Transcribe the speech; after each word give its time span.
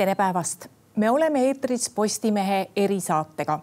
tere 0.00 0.14
päevast, 0.14 0.64
me 0.96 1.10
oleme 1.10 1.42
eetris 1.44 1.90
Postimehe 1.90 2.70
erisaatega. 2.76 3.58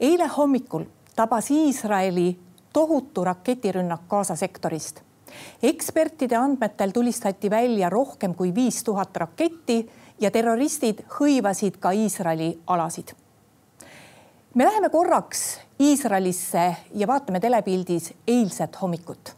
eile 0.00 0.26
hommikul 0.26 0.84
tabas 1.16 1.50
Iisraeli 1.50 2.38
tohutu 2.72 3.24
raketirünnak 3.24 4.00
Gaza 4.08 4.36
sektorist. 4.36 5.00
ekspertide 5.62 6.36
andmetel 6.36 6.90
tulistati 6.90 7.50
välja 7.50 7.90
rohkem 7.90 8.34
kui 8.34 8.54
viis 8.54 8.84
tuhat 8.84 9.16
raketti 9.16 9.90
ja 10.20 10.30
terroristid 10.30 11.04
hõivasid 11.20 11.76
ka 11.80 11.90
Iisraeli 11.90 12.58
alasid. 12.66 13.12
me 14.54 14.64
läheme 14.64 14.88
korraks 14.88 15.60
Iisraelisse 15.80 16.76
ja 16.94 17.06
vaatame 17.06 17.40
telepildis 17.40 18.14
eilset 18.26 18.82
hommikut. 18.82 19.36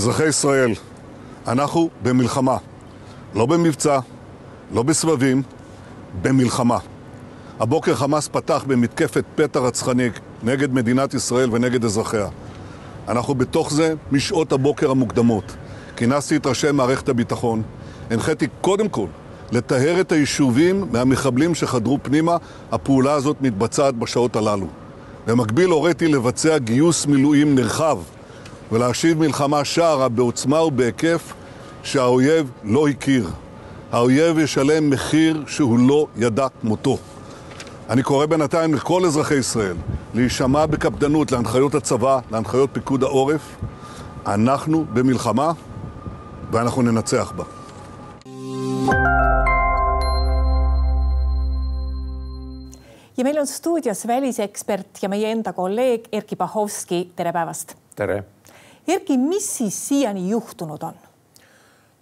אזרחי 0.00 0.28
ישראל, 0.28 0.72
אנחנו 1.48 1.90
במלחמה. 2.02 2.56
לא 3.34 3.46
במבצע, 3.46 3.98
לא 4.74 4.82
בסבבים, 4.82 5.42
במלחמה. 6.22 6.78
הבוקר 7.58 7.94
חמאס 7.94 8.28
פתח 8.28 8.64
במתקפת 8.66 9.24
פתע 9.34 9.58
רצחני 9.58 10.08
נגד 10.42 10.72
מדינת 10.72 11.14
ישראל 11.14 11.48
ונגד 11.52 11.84
אזרחיה. 11.84 12.26
אנחנו 13.08 13.34
בתוך 13.34 13.72
זה 13.72 13.94
משעות 14.12 14.52
הבוקר 14.52 14.90
המוקדמות. 14.90 15.56
כינסתי 15.96 16.36
את 16.36 16.46
ראשי 16.46 16.72
מערכת 16.72 17.08
הביטחון, 17.08 17.62
הנחיתי 18.10 18.46
קודם 18.60 18.88
כל 18.88 19.06
לטהר 19.52 20.00
את 20.00 20.12
היישובים 20.12 20.84
מהמחבלים 20.92 21.54
שחדרו 21.54 21.98
פנימה, 22.02 22.36
הפעולה 22.72 23.12
הזאת 23.12 23.36
מתבצעת 23.40 23.94
בשעות 23.94 24.36
הללו. 24.36 24.66
במקביל 25.26 25.70
הוריתי 25.70 26.08
לבצע 26.08 26.58
גיוס 26.58 27.06
מילואים 27.06 27.54
נרחב 27.54 27.98
ולהשיב 28.72 29.18
מלחמה 29.18 29.64
שערה 29.64 30.08
בעוצמה 30.08 30.62
ובהיקף 30.62 31.32
שהאויב 31.82 32.50
לא 32.64 32.88
הכיר. 32.88 33.28
האויב 33.92 34.38
ישלם 34.38 34.90
מחיר 34.90 35.44
שהוא 35.46 35.78
לא 35.78 36.06
ידע 36.16 36.46
כמותו. 36.60 36.98
אני 37.90 38.02
קורא 38.02 38.26
בינתיים 38.26 38.74
לכל 38.74 39.04
אזרחי 39.04 39.34
ישראל 39.34 39.76
להישמע 40.14 40.66
בקפדנות 40.66 41.32
להנחיות 41.32 41.74
הצבא, 41.74 42.18
להנחיות 42.30 42.70
פיקוד 42.72 43.02
העורף. 43.02 43.56
אנחנו 44.26 44.84
במלחמה 44.92 45.52
ואנחנו 46.52 46.82
ננצח 46.82 47.32
בה. 47.36 47.44
ja 53.20 53.24
meil 53.24 53.38
on 53.38 53.46
stuudios 53.46 54.06
välisekspert 54.06 55.02
ja 55.02 55.08
meie 55.08 55.28
enda 55.28 55.52
kolleeg 55.52 56.06
Erkki 56.12 56.36
Bahovski, 56.36 57.10
tere 57.16 57.32
päevast. 57.32 57.74
tere. 57.94 58.22
Erkki, 58.88 59.18
mis 59.18 59.46
siis 59.58 59.76
siiani 59.88 60.28
juhtunud 60.30 60.82
on? 60.82 60.98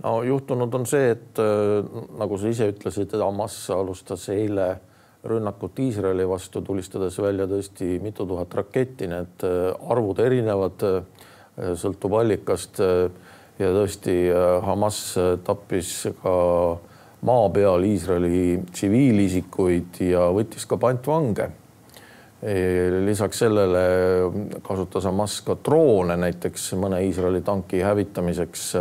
no 0.03 0.23
juhtunud 0.23 0.75
on 0.75 0.87
see, 0.87 1.13
et 1.15 1.41
äh, 1.43 2.03
nagu 2.19 2.39
sa 2.39 2.53
ise 2.53 2.71
ütlesid, 2.73 3.15
Hamas 3.19 3.57
alustas 3.75 4.29
eile 4.35 4.69
rünnakut 5.29 5.79
Iisraeli 5.83 6.27
vastu, 6.29 6.63
tulistades 6.63 7.19
välja 7.19 7.49
tõesti 7.51 7.99
mitu 8.03 8.27
tuhat 8.29 8.55
raketti, 8.55 9.09
need 9.11 9.47
äh, 9.47 9.73
arvud 9.91 10.23
erinevad, 10.23 10.85
äh, 10.87 11.73
sõltub 11.75 12.15
allikast 12.15 12.79
ja 13.59 13.69
tõesti 13.75 14.13
Hamas 14.63 15.01
tappis 15.43 16.05
ka 16.21 16.35
maa 17.27 17.49
peal 17.51 17.83
Iisraeli 17.83 18.61
tsiviilisikuid 18.71 19.99
ja 20.07 20.29
võttis 20.31 20.69
ka 20.71 20.79
pantvange. 20.79 21.49
Lisaks 23.05 23.41
sellele 23.43 23.81
kasutas 24.63 25.09
Hamas 25.09 25.41
ka 25.43 25.57
droone 25.65 26.15
näiteks 26.17 26.69
mõne 26.79 27.01
Iisraeli 27.03 27.41
tanki 27.43 27.81
hävitamiseks. 27.83 28.77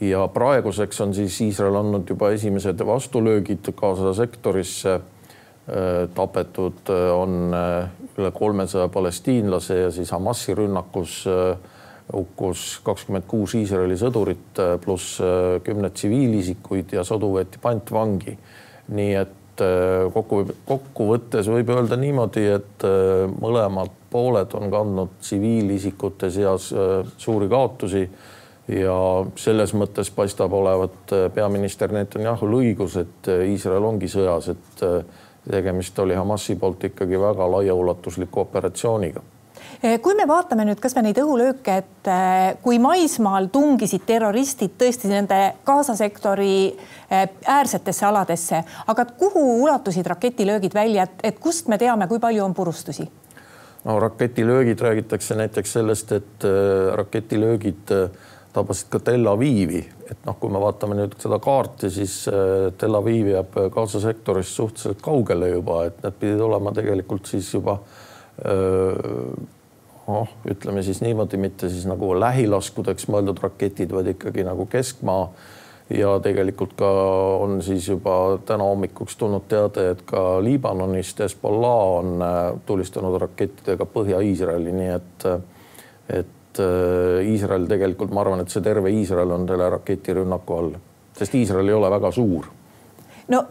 ja 0.00 0.28
praeguseks 0.28 1.00
on 1.00 1.14
siis 1.14 1.40
Iisrael 1.40 1.76
andnud 1.76 2.08
juba 2.08 2.30
esimesed 2.30 2.86
vastulöögid 2.86 3.72
Gaza 3.76 4.14
sektorisse. 4.14 5.00
tapetud 6.14 6.88
on 7.14 7.50
üle 8.18 8.30
kolmesaja 8.32 8.88
palestiinlase 8.88 9.80
ja 9.80 9.90
siis 9.90 10.10
Hamasi 10.10 10.54
rünnakus 10.54 11.26
hukkus 12.12 12.80
kakskümmend 12.84 13.26
kuus 13.28 13.54
Iisraeli 13.58 13.96
sõdurit 14.00 14.60
pluss 14.84 15.18
äh, 15.20 15.58
kümned 15.64 15.96
tsiviilisikuid 15.96 16.94
ja 16.96 17.04
sadu 17.04 17.34
võeti 17.36 17.60
pantvangi. 17.62 18.38
nii 18.88 19.14
et 19.20 19.34
äh, 19.64 20.06
kokku, 20.14 20.42
kokkuvõttes 20.68 21.50
võib 21.52 21.70
öelda 21.74 21.98
niimoodi, 22.00 22.44
et 22.58 22.86
äh, 22.86 23.26
mõlemad 23.40 23.94
pooled 24.10 24.54
on 24.56 24.70
kandnud 24.72 25.18
tsiviilisikute 25.20 26.30
seas 26.32 26.70
suuri 27.20 27.48
kaotusi 27.52 28.06
ja 28.72 28.94
selles 29.36 29.74
mõttes 29.76 30.08
paistab 30.16 30.54
olevat 30.56 31.12
peaminister 31.34 31.92
Netanyahul 31.92 32.56
õigus, 32.62 32.96
et 32.96 33.28
Iisrael 33.28 33.84
ongi 33.84 34.08
sõjas, 34.08 34.48
et 34.54 34.84
tegemist 35.44 36.00
oli 36.00 36.16
Hamasi 36.16 36.56
poolt 36.56 36.88
ikkagi 36.88 37.20
väga 37.20 37.50
laiaulatusliku 37.52 38.46
operatsiooniga 38.46 39.20
kui 40.02 40.14
me 40.18 40.26
vaatame 40.26 40.64
nüüd 40.66 40.80
kasvõi 40.82 41.04
neid 41.06 41.18
õhulööke, 41.22 41.76
et 41.82 42.10
eh, 42.10 42.56
kui 42.62 42.80
maismaal 42.82 43.46
tungisid 43.54 44.02
terroristid 44.08 44.74
tõesti 44.80 45.10
nende 45.10 45.38
Gaza 45.66 45.94
sektori 45.98 46.52
eh, 46.72 47.28
äärsetesse 47.46 48.06
aladesse, 48.08 48.62
aga 48.86 49.06
kuhu 49.18 49.44
ulatusid 49.62 50.06
raketilöögid 50.10 50.74
välja, 50.74 51.06
et, 51.06 51.22
et 51.30 51.38
kust 51.42 51.70
me 51.70 51.78
teame, 51.78 52.08
kui 52.10 52.22
palju 52.22 52.44
on 52.44 52.56
purustusi? 52.58 53.08
no 53.84 54.00
raketilöögid 54.02 54.80
räägitakse 54.82 55.36
näiteks 55.38 55.72
sellest, 55.78 56.10
et 56.12 56.44
raketilöögid 56.98 57.92
tabasid 58.52 58.88
ka 58.90 58.98
Tel 59.06 59.28
Avivi, 59.30 59.84
et 60.10 60.26
noh, 60.26 60.34
kui 60.40 60.50
me 60.50 60.58
vaatame 60.60 60.96
nüüd 60.98 61.14
seda 61.22 61.38
kaarti, 61.40 61.90
siis 61.94 62.16
Tel 62.80 62.98
Aviv 62.98 63.30
jääb 63.30 63.54
Gaza 63.72 64.02
sektorist 64.02 64.58
suhteliselt 64.58 65.04
kaugele 65.04 65.52
juba, 65.52 65.84
et 65.86 66.02
need 66.02 66.18
pidid 66.18 66.42
olema 66.42 66.74
tegelikult 66.74 67.30
siis 67.30 67.52
juba 67.54 67.78
öö, 68.42 69.46
noh, 70.08 70.28
ütleme 70.48 70.82
siis 70.82 71.00
niimoodi, 71.04 71.36
mitte 71.40 71.68
siis 71.68 71.86
nagu 71.88 72.10
lähilaskudeks 72.20 73.08
mõeldud 73.12 73.40
raketid, 73.42 73.92
vaid 73.92 74.14
ikkagi 74.14 74.44
nagu 74.46 74.66
keskmaa. 74.66 75.30
ja 75.88 76.18
tegelikult 76.20 76.74
ka 76.76 76.88
on 77.40 77.62
siis 77.64 77.86
juba 77.88 78.38
täna 78.46 78.66
hommikuks 78.68 79.16
tulnud 79.16 79.46
teade, 79.48 79.86
et 79.90 80.02
ka 80.04 80.42
Liibanonist 80.44 81.22
Hezbollah 81.24 81.84
on 82.00 82.22
äh, 82.22 82.40
tulistanud 82.66 83.16
rakettidega 83.20 83.86
Põhja-Iisraeli, 83.94 84.74
nii 84.76 84.90
et, 84.96 85.26
et 86.20 86.60
äh, 86.60 87.30
Iisrael 87.32 87.64
tegelikult, 87.70 88.12
ma 88.12 88.20
arvan, 88.20 88.44
et 88.44 88.52
see 88.52 88.64
terve 88.64 88.92
Iisrael 88.92 89.32
on 89.32 89.48
selle 89.48 89.70
raketirünnaku 89.78 90.58
all, 90.58 90.76
sest 91.16 91.40
Iisrael 91.40 91.72
ei 91.72 91.80
ole 91.80 91.90
väga 91.96 92.12
suur. 92.12 92.52
no 93.28 93.44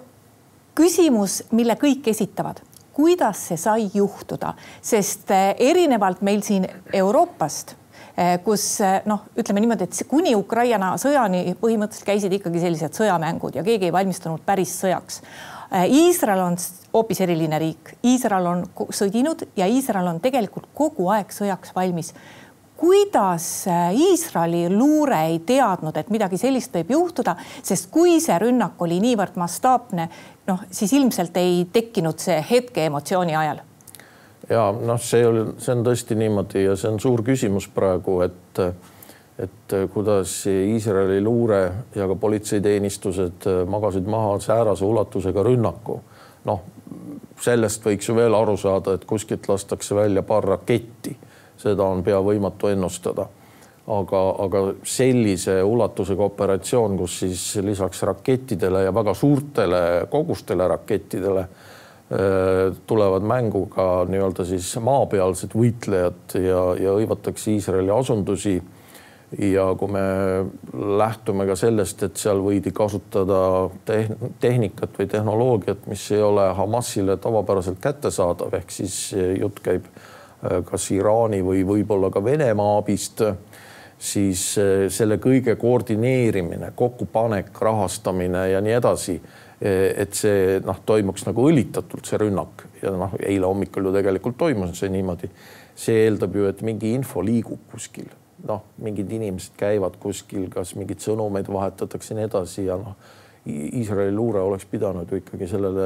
küsimus, 0.78 1.44
mille 1.58 1.74
kõik 1.82 2.14
esitavad 2.14 2.62
kuidas 2.98 3.42
see 3.50 3.60
sai 3.62 3.90
juhtuda, 3.94 4.56
sest 4.82 5.30
eh, 5.32 5.52
erinevalt 5.70 6.24
meil 6.26 6.42
siin 6.46 6.66
Euroopast 6.98 7.76
eh, 8.18 8.40
kus 8.46 8.66
eh, 8.82 9.04
noh, 9.10 9.28
ütleme 9.38 9.62
niimoodi, 9.62 9.86
et 9.86 10.02
kuni 10.10 10.34
Ukraina 10.38 10.96
sõjani 11.02 11.44
põhimõtteliselt 11.62 12.10
käisid 12.10 12.34
ikkagi 12.40 12.64
sellised 12.64 12.98
sõjamängud 12.98 13.60
ja 13.60 13.66
keegi 13.68 13.92
ei 13.92 13.96
valmistunud 13.96 14.42
päris 14.46 14.74
sõjaks. 14.82 15.22
Iisrael 15.68 16.40
on 16.40 16.54
hoopis 16.94 17.20
eriline 17.26 17.58
riik, 17.60 17.90
Iisrael 18.08 18.46
on 18.48 18.62
sõdinud 18.96 19.42
ja 19.60 19.66
Iisrael 19.68 20.08
on 20.08 20.22
tegelikult 20.24 20.70
kogu 20.74 21.10
aeg 21.12 21.34
sõjaks 21.36 21.74
valmis 21.76 22.14
kuidas 22.78 23.66
Iisraeli 23.94 24.70
luure 24.70 25.22
ei 25.26 25.40
teadnud, 25.46 25.98
et 25.98 26.10
midagi 26.14 26.38
sellist 26.38 26.76
võib 26.76 26.92
juhtuda, 26.94 27.36
sest 27.64 27.90
kui 27.92 28.20
see 28.24 28.38
rünnak 28.42 28.82
oli 28.86 29.00
niivõrd 29.04 29.40
mastaapne, 29.40 30.10
noh, 30.48 30.68
siis 30.72 30.94
ilmselt 30.94 31.38
ei 31.38 31.66
tekkinud 31.74 32.20
see 32.22 32.38
hetke 32.50 32.86
emotsiooni 32.86 33.36
ajal. 33.36 33.64
ja 34.50 34.70
noh, 34.72 35.02
see 35.02 35.26
oli, 35.28 35.48
see 35.58 35.74
on 35.74 35.84
tõesti 35.88 36.16
niimoodi 36.16 36.64
ja 36.68 36.76
see 36.76 36.92
on 36.94 37.00
suur 37.00 37.26
küsimus 37.26 37.68
praegu, 37.74 38.22
et 38.28 38.64
et 39.38 39.74
kuidas 39.94 40.32
Iisraeli 40.50 41.20
luure 41.22 41.60
ja 41.96 42.08
ka 42.10 42.16
politseiteenistused 42.18 43.46
magasid 43.70 44.08
maha 44.10 44.40
säärase 44.42 44.86
ulatusega 44.86 45.44
rünnaku. 45.44 46.00
noh, 46.46 46.62
sellest 47.42 47.86
võiks 47.86 48.10
ju 48.10 48.16
veel 48.16 48.36
aru 48.36 48.58
saada, 48.58 48.96
et 48.96 49.06
kuskilt 49.06 49.48
lastakse 49.50 49.96
välja 49.96 50.24
paar 50.24 50.46
raketti, 50.46 51.16
seda 51.58 51.84
on 51.84 52.04
pea 52.04 52.20
võimatu 52.24 52.70
ennustada 52.72 53.28
aga, 53.88 54.22
aga 54.44 54.64
sellise 54.88 55.60
ulatusega 55.64 56.28
operatsioon, 56.28 56.98
kus 57.00 57.20
siis 57.24 57.44
lisaks 57.64 58.04
rakettidele 58.08 58.84
ja 58.88 58.94
väga 58.96 59.14
suurtele 59.16 59.82
kogustele 60.12 60.68
rakettidele 60.68 61.44
äh, 61.44 62.80
tulevad 62.88 63.28
mängu 63.28 63.66
ka 63.72 64.06
nii-öelda 64.10 64.48
siis 64.48 64.74
maapealsed 64.84 65.56
võitlejad 65.56 66.40
ja, 66.42 66.64
ja 66.82 66.98
hõivatakse 66.98 67.54
Iisraeli 67.56 67.94
asundusi. 67.96 68.60
ja 69.40 69.64
kui 69.76 69.92
me 69.92 70.02
lähtume 70.98 71.44
ka 71.50 71.56
sellest, 71.60 72.04
et 72.04 72.16
seal 72.16 72.40
võidi 72.40 72.72
kasutada 72.72 73.68
tehnikat 74.40 74.94
või 75.00 75.08
tehnoloogiat, 75.12 75.82
mis 75.92 76.06
ei 76.16 76.22
ole 76.24 76.46
Hamasile 76.56 77.18
tavapäraselt 77.18 77.82
kättesaadav, 77.84 78.54
ehk 78.56 78.72
siis 78.72 79.12
jutt 79.40 79.60
käib 79.64 79.84
kas 80.70 80.92
Iraani 80.96 81.42
või 81.46 81.64
võib-olla 81.68 82.12
ka 82.14 82.24
Venemaa 82.24 82.78
abist, 82.80 83.24
siis 83.98 84.44
selle 84.94 85.18
kõige 85.18 85.56
koordineerimine, 85.58 86.72
kokkupanek, 86.78 87.50
rahastamine 87.62 88.50
ja 88.52 88.62
nii 88.62 88.76
edasi 88.78 89.18
et 89.62 90.14
see 90.14 90.60
noh, 90.62 90.78
toimuks 90.86 91.26
nagu 91.26 91.48
õlitatult, 91.50 92.06
see 92.06 92.20
rünnak 92.22 92.68
ja 92.84 92.92
noh, 92.94 93.16
eile 93.18 93.50
hommikul 93.50 93.90
ju 93.90 93.94
tegelikult 93.96 94.38
toimus 94.38 94.78
see 94.78 94.92
niimoodi. 94.94 95.30
see 95.78 96.06
eeldab 96.06 96.34
ju, 96.34 96.46
et 96.50 96.62
mingi 96.66 96.94
info 96.94 97.22
liigub 97.22 97.60
kuskil, 97.70 98.08
noh, 98.50 98.64
mingid 98.82 99.12
inimesed 99.14 99.54
käivad 99.58 99.98
kuskil, 100.02 100.48
kas 100.50 100.74
mingeid 100.74 101.02
sõnumeid 101.02 101.50
vahetatakse 101.54 102.14
ja 102.14 102.18
nii 102.18 102.30
edasi 102.30 102.66
ja 102.66 102.78
noh, 102.82 102.96
Iisraeli 103.48 104.12
luure 104.12 104.42
oleks 104.44 104.66
pidanud 104.68 105.10
ju 105.10 105.22
ikkagi 105.22 105.48
sellele 105.48 105.86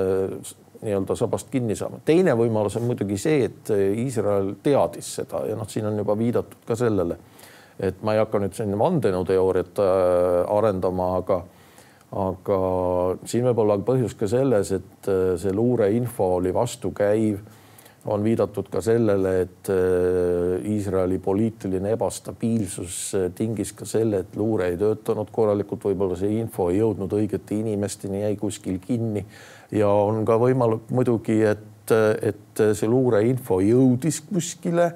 nii-öelda 0.81 1.15
sabast 1.15 1.49
kinni 1.51 1.75
saama. 1.75 2.01
teine 2.05 2.33
võimalus 2.37 2.77
on 2.79 2.87
muidugi 2.89 3.17
see, 3.21 3.45
et 3.49 3.69
Iisrael 3.71 4.55
teadis 4.63 5.15
seda 5.19 5.45
ja 5.49 5.55
noh, 5.57 5.69
siin 5.69 5.85
on 5.89 6.01
juba 6.01 6.17
viidatud 6.17 6.65
ka 6.67 6.77
sellele, 6.79 7.17
et 7.79 8.01
ma 8.05 8.15
ei 8.15 8.21
hakka 8.21 8.41
nüüd 8.41 8.57
siin 8.57 8.77
vandenõuteooriat 8.79 9.81
äh, 9.83 10.43
arendama, 10.57 11.15
aga 11.21 11.41
aga 12.11 12.57
siin 13.23 13.45
võib 13.47 13.61
olla 13.63 13.77
põhjus 13.87 14.17
ka 14.19 14.27
selles, 14.27 14.73
et 14.75 15.09
äh, 15.09 15.33
see 15.39 15.53
luureinfo 15.55 16.35
oli 16.41 16.53
vastukäiv. 16.53 17.39
on 18.05 18.23
viidatud 18.23 18.65
ka 18.73 18.81
sellele, 18.81 19.31
et 19.41 19.69
äh, 19.69 20.65
Iisraeli 20.73 21.19
poliitiline 21.21 21.91
ebastabiilsus 21.93 23.15
tingis 23.37 23.73
ka 23.77 23.85
selle, 23.85 24.23
et 24.25 24.35
luure 24.35 24.71
ei 24.71 24.77
töötanud 24.77 25.29
korralikult, 25.31 25.85
võib-olla 25.85 26.17
see 26.17 26.39
info 26.39 26.71
ei 26.71 26.79
jõudnud 26.79 27.13
õigete 27.13 27.59
inimesteni, 27.61 28.23
jäi 28.23 28.35
kuskil 28.41 28.79
kinni 28.81 29.25
ja 29.71 29.89
on 29.89 30.25
ka 30.27 30.37
võimalik 30.41 30.89
muidugi, 30.91 31.41
et, 31.47 31.93
et 32.21 32.63
see 32.77 32.89
luureinfo 32.89 33.59
jõudis 33.63 34.21
kuskile, 34.27 34.91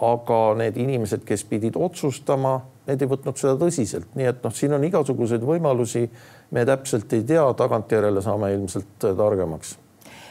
aga 0.00 0.40
need 0.56 0.78
inimesed, 0.80 1.24
kes 1.28 1.44
pidid 1.44 1.76
otsustama, 1.76 2.58
need 2.88 3.02
ei 3.02 3.10
võtnud 3.10 3.36
seda 3.36 3.58
tõsiselt, 3.60 4.14
nii 4.16 4.30
et 4.30 4.44
noh, 4.44 4.54
siin 4.56 4.72
on 4.74 4.84
igasuguseid 4.88 5.44
võimalusi 5.44 6.06
me 6.50 6.64
täpselt 6.66 7.12
ei 7.12 7.24
tea, 7.26 7.44
tagantjärele 7.56 8.22
saame 8.22 8.52
ilmselt 8.54 9.06
targemaks. 9.16 9.76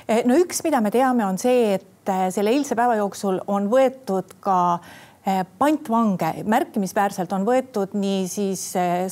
Eh, 0.10 0.24
no 0.26 0.38
üks, 0.42 0.64
mida 0.66 0.82
me 0.82 0.92
teame, 0.92 1.26
on 1.26 1.38
see, 1.38 1.76
et 1.78 2.10
äh, 2.10 2.28
selle 2.34 2.52
eilse 2.56 2.76
päeva 2.76 2.98
jooksul 2.98 3.40
on 3.48 3.70
võetud 3.72 4.34
ka 4.44 4.58
äh, 4.80 5.44
pantvange, 5.62 6.32
märkimisväärselt 6.50 7.34
on 7.38 7.46
võetud 7.48 7.94
nii 8.00 8.24
siis 8.32 8.64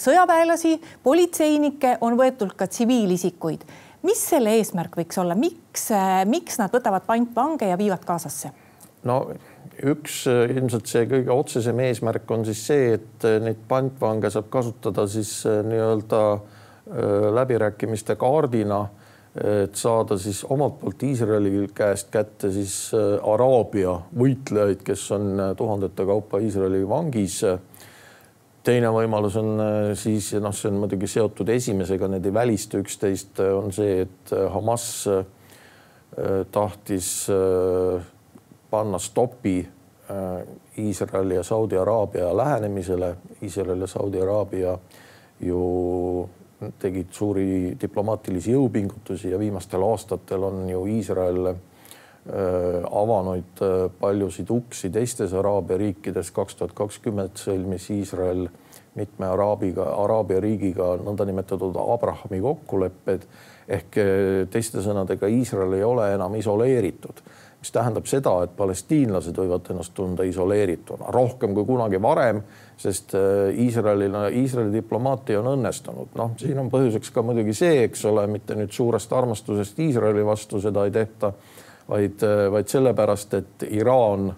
sõjaväelasi, 0.01 0.78
politseinikke, 1.06 1.98
on 2.01 2.18
võetud 2.19 2.56
ka 2.57 2.68
tsiviilisikuid. 2.72 3.68
Mis 4.03 4.23
selle 4.29 4.57
eesmärk 4.59 4.97
võiks 4.99 5.17
olla, 5.21 5.35
miks, 5.35 5.89
miks 6.29 6.59
nad 6.61 6.73
võtavad 6.73 7.05
pantvange 7.07 7.69
ja 7.69 7.77
viivad 7.79 8.05
Gazasse? 8.05 8.51
no 9.07 9.21
üks 9.77 10.25
ilmselt 10.27 10.89
see 10.89 11.05
kõige 11.09 11.33
otsesem 11.33 11.79
eesmärk 11.85 12.31
on 12.33 12.45
siis 12.45 12.63
see, 12.69 12.94
et 12.97 13.27
neid 13.44 13.59
pantvange 13.69 14.31
saab 14.33 14.49
kasutada 14.53 15.05
siis 15.09 15.44
nii-öelda 15.45 16.21
äh, 16.33 16.55
Äh, 16.88 17.33
läbirääkimiste 17.35 18.15
kaardina, 18.15 18.88
et 19.35 19.75
saada 19.75 20.15
siis 20.17 20.45
omalt 20.50 20.77
poolt 20.79 21.03
Iisraeli 21.03 21.67
käest 21.75 22.07
kätte 22.11 22.47
siis 22.51 22.93
äh, 22.95 23.17
Araabia 23.27 23.97
võitlejaid, 24.15 24.85
kes 24.88 25.03
on 25.11 25.33
äh, 25.35 25.51
tuhandete 25.59 26.05
kaupa 26.07 26.39
Iisraeli 26.39 26.88
vangis. 26.88 27.41
Teine 28.67 28.91
võimalus 28.91 29.37
on 29.39 29.61
siis, 29.95 30.33
noh, 30.43 30.51
see 30.55 30.67
on 30.71 30.81
muidugi 30.81 31.07
seotud 31.07 31.49
esimesega, 31.53 32.09
need 32.11 32.27
ei 32.27 32.35
välista 32.35 32.79
üksteist, 32.81 33.39
on 33.39 33.71
see, 33.75 34.01
et 34.03 34.33
Hamas 34.51 34.87
tahtis 36.51 37.09
panna 38.71 38.99
stopi 38.99 39.57
Iisraeli 40.79 41.35
ja 41.35 41.43
Saudi 41.43 41.77
Araabia 41.77 42.37
lähenemisele. 42.37 43.15
Iisrael 43.43 43.81
ja 43.81 43.87
Saudi 43.87 44.21
Araabia 44.21 44.77
ju 45.41 46.29
tegid 46.79 47.11
suuri 47.11 47.77
diplomaatilisi 47.81 48.51
jõupingutusi 48.51 49.31
ja 49.31 49.39
viimastel 49.39 49.83
aastatel 49.85 50.43
on 50.43 50.63
ju 50.69 50.85
Iisrael 50.89 51.51
äh, 51.51 51.59
avanud 52.27 53.62
äh, 53.62 53.89
paljusid 54.00 54.50
uksi 54.50 54.89
teistes 54.89 55.33
Araabia 55.33 55.77
riikides. 55.77 56.31
kaks 56.31 56.56
tuhat 56.56 56.74
kakskümmend 56.75 57.39
sõlmis 57.39 57.89
Iisrael 57.94 58.47
mitme 58.97 59.27
araabiga, 59.29 59.85
Araabia 60.03 60.39
riigiga 60.41 60.95
nõndanimetatud 61.06 61.77
Abrahami 61.77 62.41
kokkulepped 62.41 63.27
ehk 63.68 64.00
äh, 64.01 64.47
teiste 64.51 64.83
sõnadega 64.83 65.29
Iisrael 65.31 65.77
ei 65.79 65.83
ole 65.83 66.13
enam 66.15 66.35
isoleeritud 66.35 67.24
mis 67.59 67.71
tähendab 67.74 68.06
seda, 68.06 68.31
et 68.45 68.53
palestiinlased 68.57 69.38
võivad 69.38 69.71
ennast 69.74 69.95
tunda 69.97 70.25
isoleerituna 70.27 71.09
rohkem 71.13 71.56
kui 71.57 71.65
kunagi 71.65 72.00
varem, 72.01 72.44
sest 72.77 73.15
äh, 73.18 73.50
Iisraelil, 73.65 74.13
Iisraeli 74.41 74.74
diplomaatia 74.75 75.41
on 75.41 75.50
õnnestunud. 75.56 76.13
noh, 76.15 76.35
siin 76.38 76.59
on 76.62 76.69
põhjuseks 76.71 77.12
ka 77.13 77.24
muidugi 77.25 77.56
see, 77.57 77.81
eks 77.88 78.06
ole, 78.06 78.27
mitte 78.31 78.56
nüüd 78.56 78.71
suurest 78.71 79.13
armastusest 79.13 79.79
Iisraeli 79.79 80.25
vastu 80.25 80.62
seda 80.62 80.85
ei 80.85 80.94
tehta, 80.94 81.33
vaid, 81.89 82.24
äh, 82.24 82.51
vaid 82.51 82.68
sellepärast, 82.68 83.34
et 83.34 83.68
Iraan 83.69 84.31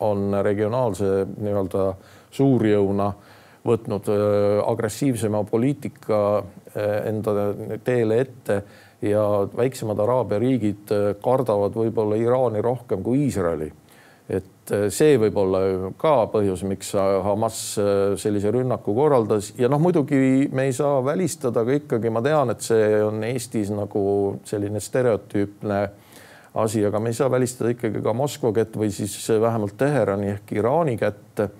on 0.00 0.36
regionaalse 0.42 1.26
nii-öelda 1.36 1.94
suurjõuna 2.30 3.10
võtnud 3.66 4.08
äh, 4.08 4.60
agressiivsema 4.66 5.44
poliitika 5.44 6.20
enda 7.10 7.32
teele 7.82 8.20
ette 8.22 8.60
ja 9.02 9.48
väiksemad 9.56 9.98
Araabia 9.98 10.38
riigid 10.38 10.92
äh, 10.92 11.12
kardavad 11.22 11.76
võib-olla 11.76 12.18
Iraani 12.20 12.62
rohkem 12.62 13.02
kui 13.02 13.24
Iisraeli. 13.26 13.72
et 14.28 14.72
äh, 14.72 14.86
see 14.92 15.16
võib 15.18 15.36
olla 15.40 15.60
ka 15.98 16.26
põhjus, 16.32 16.62
miks 16.68 16.92
Hamas 17.24 17.78
äh, 17.80 18.18
sellise 18.20 18.52
rünnaku 18.52 18.94
korraldas 18.94 19.54
ja 19.58 19.68
noh, 19.72 19.80
muidugi 19.80 20.48
me 20.52 20.68
ei 20.68 20.76
saa 20.76 21.00
välistada, 21.04 21.64
aga 21.64 21.80
ikkagi 21.80 22.12
ma 22.12 22.22
tean, 22.22 22.52
et 22.52 22.60
see 22.60 23.00
on 23.04 23.24
Eestis 23.24 23.72
nagu 23.72 24.04
selline 24.44 24.80
stereotüüpne 24.80 25.80
asi, 26.54 26.84
aga 26.86 27.00
me 27.00 27.10
ei 27.10 27.14
saa 27.14 27.30
välistada 27.30 27.70
ikkagi 27.70 28.02
ka 28.02 28.12
Moskva 28.16 28.52
kätt 28.52 28.76
või 28.76 28.90
siis 28.94 29.16
vähemalt 29.40 29.76
Teherani 29.78 30.32
ehk 30.34 30.52
Iraani 30.52 30.96
kätte. 30.98 31.50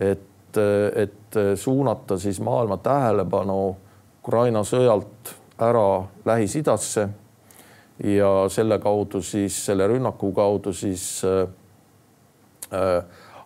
et, 0.00 0.58
et 0.94 1.38
suunata 1.56 2.18
siis 2.18 2.40
maailma 2.40 2.76
tähelepanu 2.76 3.76
Ukraina 4.28 4.62
sõjalt 4.64 5.32
ära 5.58 6.04
Lähis-Idasse 6.24 7.08
ja 8.04 8.48
selle 8.52 8.78
kaudu 8.78 9.22
siis, 9.22 9.56
selle 9.66 9.86
rünnaku 9.88 10.32
kaudu 10.32 10.72
siis 10.72 11.22
äh, 11.24 11.48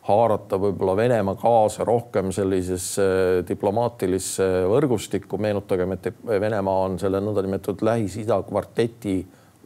haarata 0.09 0.59
võib-olla 0.59 0.97
Venemaa 0.99 1.39
kaasa 1.39 1.85
rohkem 1.87 2.33
sellisesse 2.35 3.05
diplomaatilisse 3.49 4.49
võrgustikku. 4.69 5.39
meenutagem, 5.39 5.93
et 5.93 6.11
Venemaa 6.27 6.89
on 6.89 6.99
selle 6.99 7.21
nõndanimetatud 7.23 7.85
Lähis-Ida 7.87 8.43
kvarteti 8.49 9.21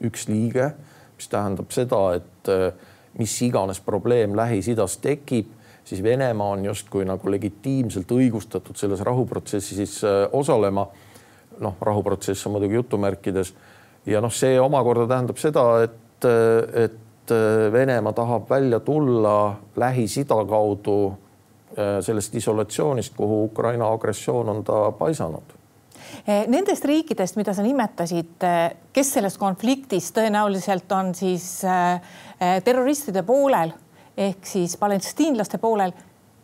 üks 0.05 0.29
liige, 0.29 0.71
mis 1.17 1.29
tähendab 1.33 1.73
seda, 1.73 2.01
et 2.19 2.51
äh, 2.53 2.73
mis 3.19 3.35
iganes 3.43 3.81
probleem 3.81 4.37
Lähis-Idas 4.37 4.99
tekib, 5.03 5.49
siis 5.85 6.03
Venemaa 6.03 6.51
on 6.57 6.65
justkui 6.65 7.07
nagu 7.09 7.31
legitiimselt 7.31 8.13
õigustatud 8.13 8.77
selles 8.77 9.01
rahuprotsessis 9.07 9.99
äh, 10.05 10.23
osalema. 10.33 10.87
Noh, 11.61 11.77
rahuprotsess 11.81 12.47
on 12.47 12.57
muidugi 12.57 12.77
jutumärkides. 12.77 13.55
Ja 14.07 14.21
noh, 14.21 14.33
see 14.33 14.59
omakorda 14.61 15.07
tähendab 15.09 15.41
seda, 15.41 15.65
et, 15.87 16.27
et 16.77 17.33
Venemaa 17.73 18.13
tahab 18.13 18.51
välja 18.51 18.81
tulla 18.81 19.57
Lähis-Ida 19.77 20.43
kaudu 20.47 20.99
äh, 21.09 21.97
sellest 22.05 22.35
isolatsioonist, 22.35 23.17
kuhu 23.17 23.45
Ukraina 23.49 23.89
agressioon 23.93 24.49
on 24.49 24.65
ta 24.65 24.93
paisanud. 24.93 25.43
äh, 25.43 25.56
Nendest 26.25 26.85
riikidest, 26.89 27.37
mida 27.39 27.55
sa 27.55 27.65
nimetasid, 27.65 28.37
äh, 28.47 28.61
kes 28.93 29.13
selles 29.19 29.39
konfliktis 29.39 30.11
tõenäoliselt 30.17 30.93
on 30.97 31.15
siis 31.15 31.61
terroristide 32.37 33.23
poolel 33.27 33.73
ehk 34.17 34.49
siis 34.49 34.77
palestiinlaste 34.81 35.59
poolel, 35.61 35.93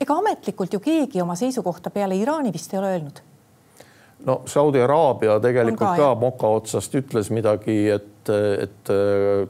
ega 0.00 0.16
ametlikult 0.20 0.72
ju 0.72 0.80
keegi 0.80 1.22
oma 1.22 1.36
seisukohta 1.38 1.90
peale 1.90 2.16
Iraani 2.20 2.52
vist 2.52 2.72
ei 2.74 2.80
ole 2.80 2.94
öelnud. 2.96 3.20
No 4.28 4.42
Saudi 4.46 4.80
Araabia 4.82 5.38
tegelikult 5.42 5.96
ka, 5.96 5.96
ka 5.98 6.10
moka 6.20 6.50
otsast 6.60 6.94
ütles 6.94 7.30
midagi, 7.34 7.76
et, 7.90 8.30
et 8.30 8.92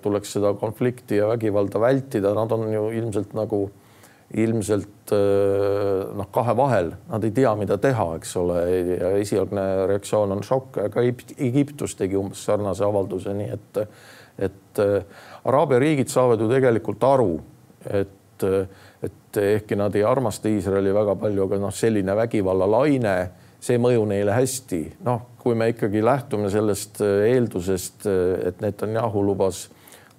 tuleks 0.02 0.32
seda 0.38 0.54
konflikti 0.58 1.18
ja 1.18 1.28
vägivalda 1.28 1.80
vältida, 1.82 2.32
nad 2.38 2.54
on 2.56 2.70
ju 2.72 2.86
ilmselt 3.02 3.34
nagu 3.36 3.66
ilmselt 4.38 5.12
noh, 5.12 6.28
kahe 6.32 6.54
vahel, 6.56 6.92
nad 7.10 7.24
ei 7.26 7.34
tea, 7.36 7.50
mida 7.58 7.76
teha, 7.80 8.06
eks 8.16 8.30
ole, 8.40 8.60
ja 8.96 9.10
esialgne 9.20 9.64
reaktsioon 9.90 10.32
on 10.32 10.40
šokk, 10.46 10.78
aga 10.86 11.04
Egiptus 11.36 11.96
tegi 11.98 12.16
umbes 12.16 12.44
sarnase 12.46 12.86
avalduse, 12.86 13.34
nii 13.36 13.50
et, 13.52 13.82
et 14.48 14.82
Araabia 15.44 15.82
riigid 15.82 16.08
saavad 16.08 16.40
ju 16.40 16.48
tegelikult 16.48 17.04
aru, 17.04 17.34
et, 18.00 18.46
et 19.04 19.42
ehkki 19.42 19.76
nad 19.76 19.94
ei 19.98 20.06
armasta 20.06 20.48
Iisraeli 20.48 20.94
väga 20.96 21.18
palju, 21.20 21.44
aga 21.48 21.60
noh, 21.66 21.74
selline 21.76 22.16
vägivallalaine 22.22 23.16
see 23.62 23.76
ei 23.76 23.82
mõju 23.82 24.06
neile 24.10 24.34
hästi. 24.34 24.80
noh, 25.06 25.22
kui 25.42 25.54
me 25.58 25.70
ikkagi 25.72 26.02
lähtume 26.04 26.50
sellest 26.50 27.00
äh, 27.04 27.28
eeldusest, 27.32 28.06
äh, 28.06 28.48
et 28.48 28.60
Netanyahu 28.62 29.22
lubas 29.26 29.68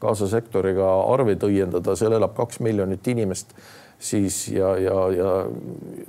Gaza 0.03 0.27
sektoriga 0.31 0.89
arveid 1.13 1.43
õiendada, 1.47 1.95
seal 1.99 2.15
elab 2.17 2.35
kaks 2.37 2.59
miljonit 2.63 3.07
inimest 3.07 3.55
siis 4.03 4.47
ja, 4.51 4.73
ja, 4.77 4.95
ja 5.15 5.29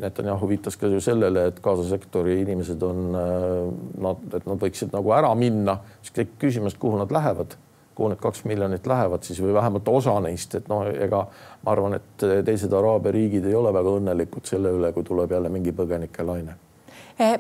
Netanyahu 0.03 0.49
viitas 0.51 0.77
ka 0.77 0.91
ju 0.91 1.01
sellele, 1.05 1.47
et 1.51 1.61
Gaza 1.63 1.85
sektori 1.89 2.41
inimesed 2.43 2.83
on 2.83 3.05
nad, 3.15 4.25
et 4.35 4.49
nad 4.49 4.59
võiksid 4.59 4.95
nagu 4.95 5.15
ära 5.15 5.31
minna, 5.39 5.79
siis 6.03 6.17
tekib 6.19 6.41
küsimus, 6.47 6.79
kuhu 6.81 6.99
nad 6.99 7.15
lähevad. 7.15 7.55
Kuhu 7.95 8.11
need 8.11 8.19
kaks 8.19 8.43
miljonit 8.51 8.89
lähevad 8.91 9.23
siis 9.23 9.39
või 9.39 9.55
vähemalt 9.55 9.87
osa 9.87 10.17
neist, 10.25 10.57
et 10.59 10.67
no 10.67 10.81
ega 10.91 11.29
ma 11.63 11.75
arvan, 11.77 11.95
et 12.01 12.27
teised 12.47 12.75
Araabia 12.75 13.15
riigid 13.15 13.47
ei 13.47 13.55
ole 13.55 13.71
väga 13.75 13.95
õnnelikud 14.01 14.51
selle 14.51 14.75
üle, 14.75 14.91
kui 14.97 15.07
tuleb 15.07 15.31
jälle 15.31 15.53
mingi 15.55 15.71
põgenikelaine 15.77 16.59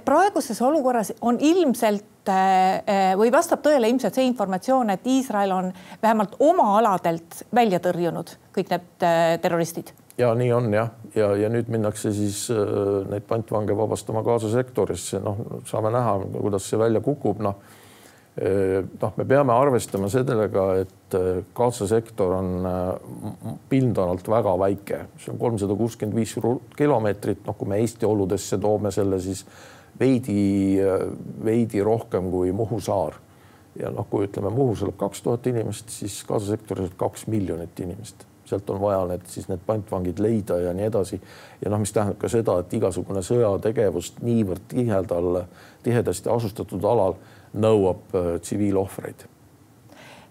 praeguses 0.04 0.62
olukorras 0.62 1.12
on 1.21 1.38
ilmselt 1.40 2.31
eh, 2.31 2.78
eh, 2.87 3.12
või 3.19 3.33
vastab 3.35 3.62
tõele 3.64 3.88
ilmselt 3.90 4.14
see 4.14 4.26
informatsioon, 4.28 4.95
et 4.95 5.07
Iisrael 5.07 5.52
on 5.52 5.73
vähemalt 6.02 6.37
oma 6.38 6.71
aladelt 6.78 7.45
välja 7.54 7.81
tõrjunud 7.83 8.37
kõik 8.54 8.71
need 8.71 9.07
terroristid. 9.43 9.93
ja 10.19 10.35
nii 10.35 10.52
on 10.52 10.73
jah, 10.73 10.90
ja, 11.14 11.33
ja 11.37 11.49
nüüd 11.50 11.69
minnakse 11.69 12.12
siis 12.14 12.47
neid 13.11 13.26
pantvange 13.28 13.76
vabastama 13.76 14.23
Gaza 14.23 14.50
sektorisse, 14.52 15.19
noh, 15.21 15.40
saame 15.66 15.90
näha, 15.90 16.21
kuidas 16.38 16.69
see 16.71 16.78
välja 16.78 17.02
kukub, 17.02 17.43
noh 17.43 17.83
noh, 18.34 19.12
me 19.16 19.24
peame 19.30 19.54
arvestama 19.54 20.08
sellega, 20.10 20.64
et 20.82 21.16
Gaza 21.54 21.86
sektor 21.86 22.32
on 22.34 22.66
pindalalt 23.70 24.26
väga 24.26 24.56
väike, 24.58 24.98
see 25.22 25.30
on 25.30 25.38
kolmsada 25.38 25.76
kuuskümmend 25.78 26.18
viis 26.18 26.34
kilomeetrit, 26.74 27.44
noh, 27.46 27.54
kui 27.58 27.70
me 27.70 27.78
Eesti 27.78 28.08
oludesse 28.08 28.58
toome 28.58 28.90
selle, 28.94 29.20
siis 29.22 29.44
veidi, 30.00 30.80
veidi 31.46 31.82
rohkem 31.86 32.32
kui 32.34 32.50
Muhu 32.52 32.80
saar. 32.82 33.20
ja 33.78 33.90
noh, 33.90 34.06
kui 34.10 34.26
ütleme, 34.26 34.50
Muhus 34.54 34.82
elab 34.82 34.98
kaks 34.98 35.22
tuhat 35.22 35.46
inimest, 35.50 35.90
siis 35.90 36.20
Gaza 36.26 36.54
sektoris 36.54 36.92
kaks 36.98 37.26
miljonit 37.30 37.80
inimest 37.86 38.26
sealt 38.44 38.70
on 38.70 38.80
vaja 38.80 39.04
need 39.08 39.22
siis 39.28 39.48
need 39.48 39.62
pantvangid 39.66 40.18
leida 40.20 40.58
ja 40.60 40.72
nii 40.76 40.88
edasi. 40.90 41.20
ja 41.64 41.70
noh, 41.70 41.80
mis 41.80 41.92
tähendab 41.92 42.18
ka 42.20 42.28
seda, 42.28 42.58
et 42.60 42.74
igasugune 42.76 43.22
sõjategevus 43.24 44.12
niivõrd 44.22 44.66
tihedal, 44.68 45.40
tihedasti 45.82 46.30
asustatud 46.32 46.84
alal 46.84 47.16
nõuab 47.54 48.14
äh, 48.14 48.30
tsiviilohvreid. 48.42 49.26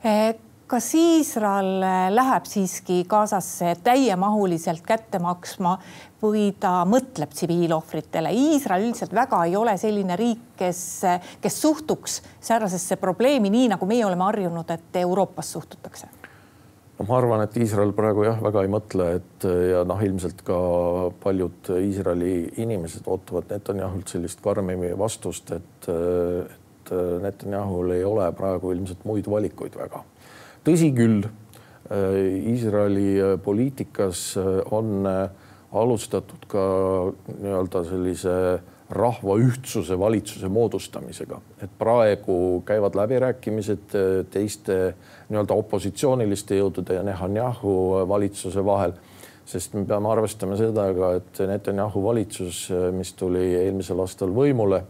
Eh, 0.04 0.24
kas 0.68 0.90
Iisrael 0.98 1.84
äh, 1.84 2.08
läheb 2.14 2.48
siiski 2.50 3.04
Gazasse 3.10 3.76
täiemahuliselt 3.84 4.84
kätte 4.88 5.22
maksma 5.24 5.78
või 6.24 6.50
ta 6.60 6.82
mõtleb 6.90 7.34
tsiviilohvritele? 7.36 8.34
Iisrael 8.34 8.90
üldiselt 8.90 9.16
väga 9.16 9.44
ei 9.48 9.56
ole 9.60 9.78
selline 9.80 10.18
riik, 10.20 10.52
kes, 10.60 10.82
kes 11.44 11.62
suhtuks 11.62 12.22
säärasesse 12.42 13.00
probleemi 13.02 13.54
nii, 13.54 13.72
nagu 13.76 13.88
meie 13.90 14.06
oleme 14.08 14.28
harjunud, 14.32 14.76
et 14.76 15.02
Euroopas 15.04 15.56
suhtutakse 15.56 16.12
no 16.94 17.06
ma 17.10 17.18
arvan, 17.18 17.42
et 17.44 17.56
Iisrael 17.58 17.92
praegu 17.98 18.24
jah, 18.28 18.38
väga 18.44 18.64
ei 18.64 18.70
mõtle, 18.72 19.08
et 19.18 19.46
ja 19.72 19.82
noh, 19.88 20.02
ilmselt 20.06 20.44
ka 20.46 20.58
paljud 21.24 21.72
Iisraeli 21.80 22.36
inimesed 22.64 23.08
ootavad 23.10 23.50
Netanyahult 23.52 24.14
sellist 24.14 24.44
karmi 24.46 24.78
vastust, 25.00 25.52
et, 25.58 25.90
et 25.90 26.63
et 26.84 26.92
äh, 26.92 27.22
Netanyahul 27.22 27.92
ei 27.92 28.04
ole 28.04 28.32
praegu 28.36 28.74
ilmselt 28.74 29.06
muid 29.06 29.28
valikuid 29.30 29.76
väga. 29.78 30.04
tõsi 30.64 30.92
küll, 30.96 31.24
äh, 31.24 32.52
Iisraeli 32.52 33.10
äh, 33.20 33.40
poliitikas 33.44 34.36
on 34.72 35.08
alustatud 35.74 36.46
ka 36.48 36.64
nii-öelda 37.40 37.84
sellise 37.88 38.36
rahva 38.94 39.38
ühtsuse 39.42 39.98
valitsuse 39.98 40.50
moodustamisega, 40.54 41.40
et 41.64 41.72
praegu 41.80 42.62
käivad 42.66 42.96
läbirääkimised 43.00 43.96
teiste 44.30 44.76
nii-öelda 45.32 45.56
opositsiooniliste 45.58 46.60
jõudude 46.60 47.00
ja 47.00 47.04
Netanyahu 47.04 48.06
valitsuse 48.08 48.62
vahel, 48.66 48.94
sest 49.50 49.74
me 49.74 49.82
peame 49.90 50.12
arvestama 50.12 50.60
sellega, 50.60 51.16
et 51.18 51.42
Netanyahu 51.50 52.04
valitsus, 52.06 52.68
mis 52.94 53.16
tuli 53.18 53.56
eelmisel 53.64 54.04
aastal 54.04 54.36
võimule 54.36 54.84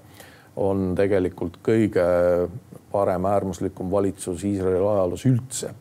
on 0.55 0.93
tegelikult 0.95 1.57
kõige 1.65 2.05
paremäärmuslikum 2.91 3.91
valitsus 3.91 4.43
Iisraeli 4.43 4.77
ajaloos 4.77 5.25
üldse. 5.25 5.73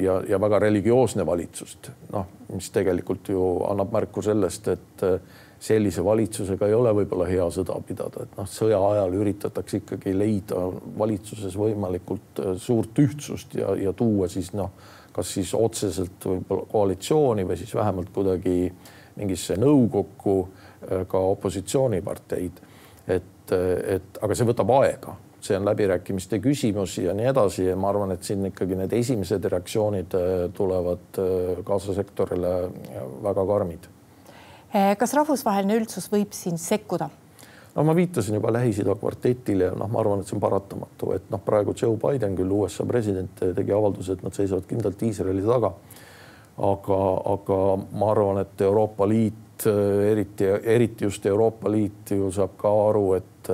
ja, 0.00 0.14
ja 0.28 0.40
väga 0.40 0.58
religioosne 0.58 1.26
valitsust, 1.26 1.90
noh, 2.12 2.24
mis 2.54 2.70
tegelikult 2.72 3.28
ju 3.28 3.42
annab 3.68 3.92
märku 3.92 4.22
sellest, 4.24 4.68
et 4.72 5.04
sellise 5.60 6.04
valitsusega 6.04 6.66
ei 6.70 6.74
ole 6.74 6.94
võib-olla 6.96 7.26
hea 7.28 7.44
sõda 7.52 7.76
pidada, 7.84 8.24
et 8.24 8.38
noh, 8.38 8.48
sõja 8.48 8.78
ajal 8.92 9.16
üritatakse 9.18 9.82
ikkagi 9.82 10.14
leida 10.16 10.62
valitsuses 10.98 11.58
võimalikult 11.58 12.40
suurt 12.62 13.02
ühtsust 13.02 13.58
ja, 13.60 13.74
ja 13.76 13.92
tuua 13.92 14.30
siis 14.32 14.54
noh, 14.56 14.70
kas 15.12 15.34
siis 15.34 15.52
otseselt 15.58 16.24
võib-olla 16.24 16.64
koalitsiooni 16.72 17.44
või 17.44 17.60
siis 17.60 17.74
vähemalt 17.74 18.08
kuidagi 18.14 18.72
mingisse 19.18 19.58
nõukokku 19.58 20.38
ka 21.10 21.20
opositsiooniparteid 21.34 22.64
et, 23.08 23.52
et 23.96 24.20
aga 24.22 24.36
see 24.36 24.46
võtab 24.48 24.72
aega, 24.78 25.14
see 25.40 25.56
on 25.56 25.68
läbirääkimiste 25.68 26.40
küsimus 26.44 26.98
ja 27.00 27.14
nii 27.16 27.30
edasi 27.30 27.68
ja 27.68 27.76
ma 27.78 27.92
arvan, 27.92 28.12
et 28.14 28.26
siin 28.26 28.44
ikkagi 28.50 28.78
need 28.78 28.92
esimesed 28.98 29.44
reaktsioonid 29.52 30.16
äh, 30.18 30.34
tulevad 30.56 31.22
äh, 31.22 31.62
kaasasektorile 31.66 32.52
väga 33.24 33.46
karmid. 33.52 33.94
Kas 34.68 35.14
rahvusvaheline 35.16 35.78
üldsus 35.78 36.10
võib 36.12 36.34
siin 36.36 36.58
sekkuda? 36.60 37.08
no 37.72 37.84
ma 37.86 37.94
viitasin 37.96 38.36
juba 38.36 38.50
Lähis-Ida 38.52 38.96
kvartetile 38.98 39.70
ja 39.70 39.76
noh, 39.78 39.88
ma 39.88 40.02
arvan, 40.02 40.20
et 40.20 40.28
see 40.28 40.36
on 40.36 40.42
paratamatu, 40.42 41.12
et 41.14 41.28
noh, 41.32 41.40
praegu 41.44 41.72
Joe 41.78 41.96
Biden 42.00 42.34
küll 42.36 42.52
USA 42.52 42.84
president 42.88 43.40
tegi 43.40 43.72
avalduse, 43.72 44.16
et 44.16 44.24
nad 44.26 44.34
seisavad 44.34 44.66
kindlalt 44.68 45.04
Iisraeli 45.08 45.44
taga. 45.46 45.72
aga, 46.68 46.98
aga 47.32 47.58
ma 48.00 48.10
arvan, 48.10 48.42
et 48.42 48.66
Euroopa 48.66 49.08
Liit 49.08 49.38
Äh, 49.38 49.47
eriti, 49.66 50.44
eriti 50.44 51.04
just 51.04 51.26
Euroopa 51.26 51.70
Liit 51.70 52.10
ju 52.10 52.30
saab 52.32 52.56
ka 52.60 52.70
aru, 52.88 53.12
et, 53.18 53.50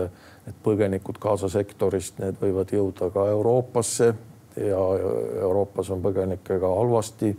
et 0.48 0.56
põgenikud 0.64 1.18
Gaza 1.20 1.48
sektorist, 1.48 2.18
need 2.18 2.38
võivad 2.40 2.72
jõuda 2.74 3.10
ka 3.14 3.28
Euroopasse 3.32 4.14
ja 4.56 4.82
Euroopas 5.40 5.90
on 5.90 6.02
põgenikega 6.02 6.68
halvasti. 6.76 7.36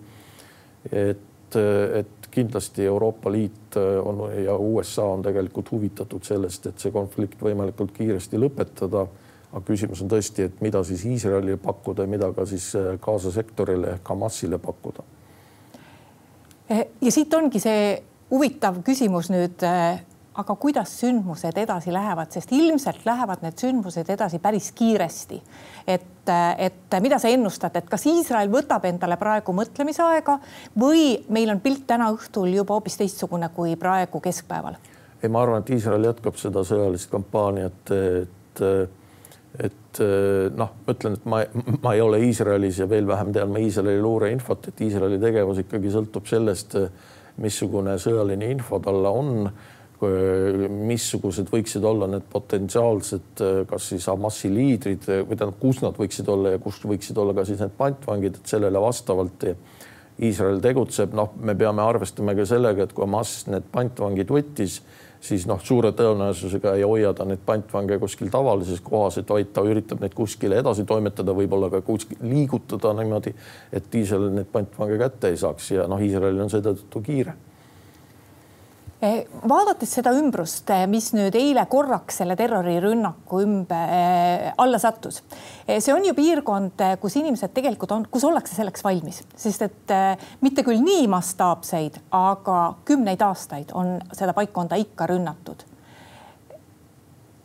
et, 0.92 1.56
et 2.00 2.28
kindlasti 2.32 2.86
Euroopa 2.86 3.32
Liit 3.32 3.78
on 4.04 4.26
ja 4.44 4.56
USA 4.58 5.04
on 5.04 5.22
tegelikult 5.22 5.72
huvitatud 5.72 6.24
sellest, 6.24 6.66
et 6.68 6.80
see 6.80 6.92
konflikt 6.92 7.42
võimalikult 7.42 7.94
kiiresti 7.96 8.40
lõpetada. 8.42 9.08
aga 9.56 9.64
küsimus 9.64 10.02
on 10.04 10.10
tõesti, 10.12 10.50
et 10.50 10.62
mida 10.62 10.84
siis 10.84 11.06
Iisraelile 11.06 11.58
pakkuda 11.58 12.04
ja 12.04 12.12
mida 12.12 12.32
ka 12.34 12.46
siis 12.46 12.74
Gaza 13.02 13.32
sektorile 13.32 13.94
ehk 13.94 14.10
Hamasile 14.10 14.58
pakkuda. 14.58 15.04
ja 17.02 17.12
siit 17.12 17.34
ongi 17.34 17.60
see 17.60 18.04
huvitav 18.32 18.82
küsimus 18.86 19.29
nüüd, 19.34 19.63
äh, 19.63 20.01
aga 20.36 20.55
kuidas 20.60 20.91
sündmused 21.00 21.58
edasi 21.58 21.94
lähevad, 21.94 22.32
sest 22.34 22.51
ilmselt 22.55 23.05
lähevad 23.08 23.44
need 23.46 23.60
sündmused 23.62 24.10
edasi 24.12 24.39
päris 24.44 24.72
kiiresti. 24.75 25.41
et, 25.88 26.29
äh, 26.29 26.55
et 26.58 27.01
mida 27.01 27.20
sa 27.20 27.27
ennustad, 27.27 27.75
et 27.75 27.89
kas 27.89 28.05
Iisrael 28.05 28.50
võtab 28.50 28.86
endale 28.86 29.17
praegu 29.17 29.53
mõtlemisaega 29.53 30.39
või 30.79 31.24
meil 31.29 31.50
on 31.50 31.60
pilt 31.60 31.88
täna 31.88 32.10
õhtul 32.12 32.50
juba 32.55 32.74
hoopis 32.74 32.98
teistsugune 32.98 33.50
kui 33.50 33.75
praegu 33.75 34.20
keskpäeval? 34.20 34.75
ei, 35.24 35.29
ma 35.29 35.41
arvan, 35.41 35.62
et 35.62 35.70
Iisrael 35.70 36.03
jätkab 36.03 36.36
seda 36.38 36.63
sõjalist 36.63 37.10
kampaaniat, 37.10 37.91
et 37.91 38.63
et 39.55 40.00
noh, 40.58 40.72
ma 40.84 40.91
ütlen, 40.91 41.13
et 41.15 41.25
ma, 41.32 41.38
ma 41.84 41.94
ei 41.96 42.01
ole 42.01 42.20
Iisraelis 42.27 42.79
ja 42.82 42.89
veel 42.89 43.08
vähem 43.08 43.32
tean 43.32 43.53
ma 43.53 43.62
Iisraeli 43.63 44.01
luureinfot, 44.01 44.67
et 44.67 44.82
Iisraeli 44.82 45.20
tegevus 45.20 45.62
ikkagi 45.63 45.94
sõltub 45.94 46.27
sellest 46.27 46.75
missugune 47.42 47.98
sõjaline 48.01 48.51
info 48.54 48.80
talle 48.84 49.12
on, 49.12 49.50
missugused 50.86 51.50
võiksid 51.50 51.86
olla 51.88 52.08
need 52.12 52.25
potentsiaalsed, 52.30 53.42
kas 53.70 53.88
siis 53.94 54.06
Hamasi 54.12 54.51
liidrid 54.51 55.08
või 55.08 55.38
tähendab, 55.38 55.56
kus 55.62 55.80
nad 55.82 55.96
võiksid 55.98 56.30
olla 56.30 56.56
ja 56.56 56.62
kus 56.62 56.82
võiksid 56.84 57.18
olla 57.22 57.34
ka 57.34 57.46
siis 57.48 57.63
need 57.63 57.74
pantvangid, 57.77 58.39
et 58.39 58.56
sellele 58.56 58.82
vastavalt 58.84 59.48
Iisrael 60.25 60.62
tegutseb, 60.63 61.15
noh, 61.15 61.34
me 61.44 61.56
peame 61.60 61.84
arvestama 61.84 62.36
ka 62.38 62.46
sellega, 62.48 62.86
et 62.86 62.94
kui 62.96 63.04
Hamas 63.04 63.42
need 63.51 63.65
pantvangid 63.72 64.30
võttis 64.32 64.77
siis 65.25 65.48
noh, 65.50 65.62
suure 65.63 65.91
tõenäosusega 65.98 66.75
ei 66.77 66.86
hoia 66.86 67.13
ta 67.17 67.25
neid 67.25 67.41
pantvange 67.46 67.98
kuskil 68.01 68.29
tavalises 68.34 68.84
kohas, 68.86 69.17
et 69.22 69.29
vaid 69.29 69.51
ta 69.55 69.63
üritab 69.65 70.03
neid 70.03 70.13
kuskile 70.17 70.60
edasi 70.62 70.86
toimetada, 70.86 71.34
võib-olla 71.38 71.72
ka 71.74 71.82
kuskil 71.86 72.22
liigutada 72.22 72.94
niimoodi, 73.00 73.34
et 73.74 74.00
Iisrael 74.01 74.29
neid 74.36 74.51
pantvange 74.53 75.00
kätte 75.01 75.34
ei 75.34 75.41
saaks. 75.41 75.72
Ja 75.75 75.89
noh, 75.89 76.01
Iisraelil 76.01 76.46
on 76.46 76.53
seetõttu 76.53 77.01
kiire 77.05 77.36
vaadates 79.50 79.92
seda 79.98 80.14
ümbrust, 80.16 80.70
eh, 80.74 80.86
mis 80.90 81.12
nüüd 81.16 81.36
eile 81.40 81.66
korraks 81.72 82.22
selle 82.22 82.38
terrorirünnaku 82.40 83.42
ümber 83.44 83.94
äh, 83.98 84.54
alla 84.58 84.80
sattus. 84.80 85.22
see 85.68 85.94
on 85.94 86.06
ju 86.06 86.14
piirkond, 86.14 86.82
kus 87.02 87.16
inimesed 87.18 87.54
tegelikult 87.54 87.92
on, 87.92 88.08
kus 88.12 88.24
ollakse 88.24 88.56
selleks 88.56 88.84
valmis, 88.86 89.24
sest 89.36 89.66
et 89.66 89.94
mitte 90.46 90.64
küll 90.64 90.84
nii 90.84 91.08
mastaapseid, 91.10 91.98
aga 92.14 92.76
kümneid 92.86 93.22
aastaid 93.26 93.74
on 93.74 93.98
seda 94.14 94.36
paikkonda 94.38 94.78
ikka 94.78 95.08
rünnatud. 95.10 95.66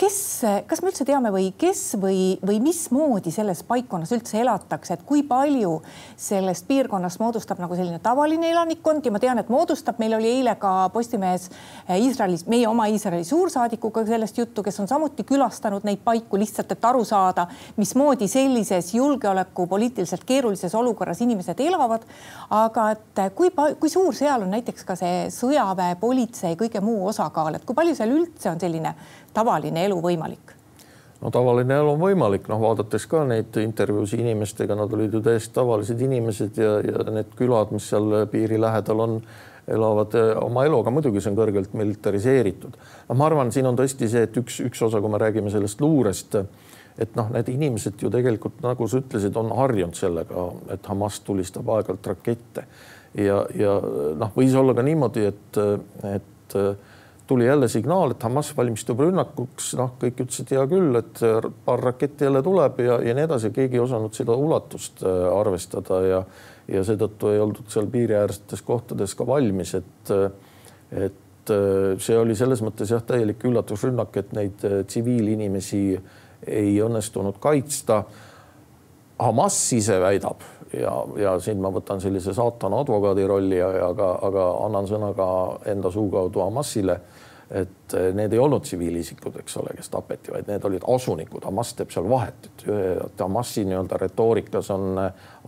Kes, 0.00 0.16
kas 0.68 0.80
me 0.80 0.90
üldse 0.90 1.04
teame 1.08 1.30
või 1.32 1.50
kes 1.60 1.80
või, 2.00 2.38
või 2.46 2.60
mismoodi 2.64 3.32
selles 3.34 3.60
paikkonnas 3.68 4.12
üldse 4.16 4.38
elatakse, 4.40 4.96
et 4.96 5.02
kui 5.06 5.22
palju 5.26 5.76
sellest 6.20 6.66
piirkonnast 6.68 7.20
moodustab 7.20 7.60
nagu 7.60 7.76
selline 7.76 8.00
tavaline 8.02 8.48
elanikkond 8.50 9.04
ja 9.04 9.12
ma 9.12 9.20
tean, 9.22 9.40
et 9.42 9.50
moodustab, 9.52 10.00
meil 10.00 10.16
oli 10.16 10.30
eile 10.38 10.54
ka 10.60 10.88
Postimehes 10.94 11.48
eh, 11.50 11.98
Iisraelis, 12.00 12.46
meie 12.50 12.68
oma 12.68 12.88
Iisraeli 12.90 13.26
suursaadikuga 13.28 14.06
sellest 14.08 14.40
juttu, 14.40 14.64
kes 14.64 14.80
on 14.80 14.88
samuti 14.88 15.26
külastanud 15.28 15.84
neid 15.88 16.00
paiku 16.04 16.40
lihtsalt, 16.40 16.72
et 16.72 16.88
aru 16.90 17.04
saada, 17.04 17.46
mismoodi 17.76 18.28
sellises 18.30 18.94
julgeolekupoliitiliselt 18.96 20.24
keerulises 20.28 20.74
olukorras 20.74 21.20
inimesed 21.20 21.60
elavad. 21.60 22.06
aga 22.50 22.90
et 22.90 23.20
kui, 23.34 23.50
kui 23.80 23.90
suur 23.90 24.14
seal 24.16 24.42
on 24.42 24.50
näiteks 24.54 24.84
ka 24.84 24.96
see 24.98 25.28
sõjaväe, 25.34 25.94
politsei, 26.00 26.56
kõige 26.58 26.80
muu 26.82 27.06
osakaal, 27.12 27.54
et 27.54 27.64
kui 27.68 27.76
palju 27.76 27.94
seal 27.94 28.16
üldse 28.16 28.50
on 28.50 28.60
selline 28.60 28.94
tavaline 29.34 29.84
elu 29.88 30.00
võimalik? 30.02 30.56
no 31.20 31.30
tavaline 31.34 31.76
elu 31.76 31.92
on 31.92 32.00
võimalik, 32.00 32.48
noh, 32.48 32.60
vaadates 32.62 33.04
ka 33.10 33.22
neid 33.28 33.56
intervjuusid 33.60 34.22
inimestega, 34.22 34.76
nad 34.78 34.92
olid 34.96 35.14
ju 35.14 35.20
täiesti 35.24 35.54
tavalised 35.56 36.00
inimesed 36.00 36.58
ja, 36.60 36.78
ja 36.84 37.04
need 37.12 37.34
külad, 37.38 37.74
mis 37.74 37.90
seal 37.92 38.24
piiri 38.32 38.60
lähedal 38.60 39.04
on, 39.04 39.20
elavad 39.70 40.16
eh, 40.18 40.32
oma 40.40 40.64
eluga, 40.66 40.92
muidugi 40.94 41.20
see 41.22 41.32
on 41.34 41.38
kõrgelt 41.38 41.76
militariseeritud. 41.76 42.78
no 43.08 43.18
ma 43.18 43.28
arvan, 43.28 43.52
siin 43.52 43.68
on 43.68 43.78
tõesti 43.78 44.08
see, 44.10 44.24
et 44.26 44.40
üks, 44.40 44.62
üks 44.64 44.82
osa, 44.86 45.02
kui 45.02 45.12
me 45.12 45.20
räägime 45.20 45.52
sellest 45.52 45.82
luurest, 45.84 46.38
et 47.00 47.12
noh, 47.16 47.28
need 47.34 47.48
inimesed 47.52 48.00
ju 48.00 48.10
tegelikult, 48.12 48.56
nagu 48.64 48.88
sa 48.88 49.02
ütlesid, 49.02 49.36
on 49.36 49.52
harjunud 49.56 49.96
sellega, 49.98 50.46
et 50.72 50.88
Hamas 50.90 51.20
tulistab 51.26 51.68
aeg-ajalt 51.68 52.10
rakette 52.14 52.64
ja, 53.14 53.44
ja 53.56 53.76
noh, 54.18 54.32
võis 54.36 54.56
olla 54.56 54.74
ka 54.76 54.84
niimoodi, 54.86 55.28
et, 55.30 55.60
et 56.16 56.58
tuli 57.30 57.46
jälle 57.46 57.68
signaal, 57.70 58.10
et 58.10 58.22
Hamas 58.26 58.50
valmistub 58.56 58.98
rünnakuks, 59.04 59.72
noh, 59.78 59.92
kõik 60.02 60.24
ütlesid 60.24 60.50
hea 60.50 60.64
küll, 60.70 60.98
et 60.98 61.20
paar 61.64 61.82
raketti 61.86 62.26
jälle 62.26 62.42
tuleb 62.42 62.80
ja, 62.82 62.96
ja 63.06 63.14
nii 63.14 63.28
edasi, 63.28 63.52
keegi 63.54 63.78
ei 63.78 63.84
osanud 63.84 64.16
seda 64.18 64.34
ulatust 64.34 65.04
äh, 65.06 65.26
arvestada 65.30 66.00
ja 66.06 66.24
ja 66.70 66.84
seetõttu 66.86 67.32
ei 67.32 67.40
oldud 67.42 67.70
seal 67.70 67.88
piiriäärsetes 67.90 68.62
kohtades 68.62 69.14
ka 69.18 69.26
valmis, 69.26 69.74
et 69.78 70.12
et 70.90 71.52
äh, 71.54 71.98
see 72.02 72.18
oli 72.18 72.36
selles 72.38 72.62
mõttes 72.66 72.90
jah, 72.90 73.02
täielik 73.06 73.44
üllatusrünnak, 73.46 74.16
et 74.22 74.34
neid 74.36 74.66
äh, 74.66 74.80
tsiviilinimesi 74.86 75.84
ei 76.46 76.74
õnnestunud 76.82 77.38
kaitsta. 77.42 78.04
Hamas 79.20 79.56
ise 79.76 80.00
väidab 80.00 80.44
ja, 80.72 80.92
ja 81.20 81.38
siin 81.42 81.60
ma 81.60 81.72
võtan 81.74 82.00
sellise 82.00 82.34
saatana 82.36 82.80
advokaadi 82.84 83.26
rolli, 83.28 83.60
aga, 83.62 84.12
aga 84.26 84.46
annan 84.66 84.88
sõna 84.88 85.12
ka 85.16 85.26
enda 85.72 85.92
suu 85.92 86.08
kaudu 86.12 86.44
Hamasile 86.44 87.00
et 87.50 87.94
eh, 87.98 88.10
need 88.14 88.32
ei 88.34 88.38
olnud 88.38 88.62
tsiviilisikud, 88.62 89.40
eks 89.42 89.56
ole, 89.58 89.74
kes 89.74 89.90
tapeti, 89.90 90.30
vaid 90.30 90.48
need 90.50 90.66
olid 90.68 90.86
asunikud. 90.94 91.42
Hamas 91.48 91.72
teeb 91.78 91.90
seal 91.90 92.06
vahet, 92.10 92.50
et 92.62 93.22
Hamasi 93.24 93.64
nii-öelda 93.66 93.98
retoorikas 94.04 94.70
on, 94.74 95.00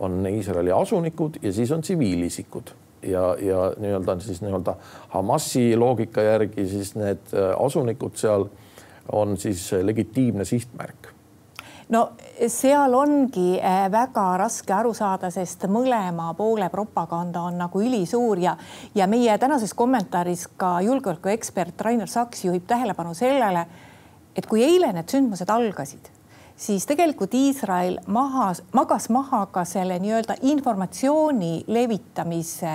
on 0.03 0.19
Iisraeli 0.27 0.73
asunikud 0.75 1.39
ja 1.43 1.53
siis 1.55 1.71
on 1.71 1.83
tsiviilisikud 1.85 2.73
ja, 3.07 3.23
ja 3.39 3.69
nii-öelda 3.79 4.17
siis 4.25 4.43
nii-öelda 4.43 4.75
Hamasi 5.15 5.69
loogika 5.79 6.27
järgi 6.27 6.67
siis 6.75 6.93
need 6.99 7.31
eh, 7.31 7.53
asunikud 7.55 8.19
seal 8.19 8.49
on 9.11 9.37
siis 9.39 9.69
legitiimne 9.83 10.45
sihtmärk 10.47 11.12
no 11.93 12.01
seal 12.49 12.95
ongi 12.97 13.59
äh, 13.59 13.85
väga 13.91 14.25
raske 14.41 14.73
aru 14.73 14.93
saada, 14.97 15.29
sest 15.33 15.67
mõlema 15.71 16.31
poole 16.37 16.69
propaganda 16.73 17.45
on 17.47 17.59
nagu 17.61 17.81
ülisuur 17.83 18.41
ja, 18.41 18.55
ja 18.95 19.07
meie 19.07 19.37
tänases 19.41 19.75
kommentaaris 19.77 20.47
ka 20.57 20.79
julgeolekuekspert 20.85 21.85
Rainer 21.85 22.09
Saks 22.09 22.45
juhib 22.47 22.65
tähelepanu 22.67 23.13
sellele, 23.17 23.67
et 24.35 24.49
kui 24.49 24.65
eile 24.65 24.91
need 24.95 25.13
sündmused 25.13 25.49
algasid 25.53 26.09
siis 26.57 26.85
tegelikult 26.85 27.33
Iisrael 27.33 27.97
maha, 28.07 28.51
magas 28.73 29.09
maha 29.09 29.45
ka 29.51 29.63
selle 29.67 29.97
nii-öelda 30.01 30.37
informatsiooni 30.49 31.65
levitamise 31.67 32.73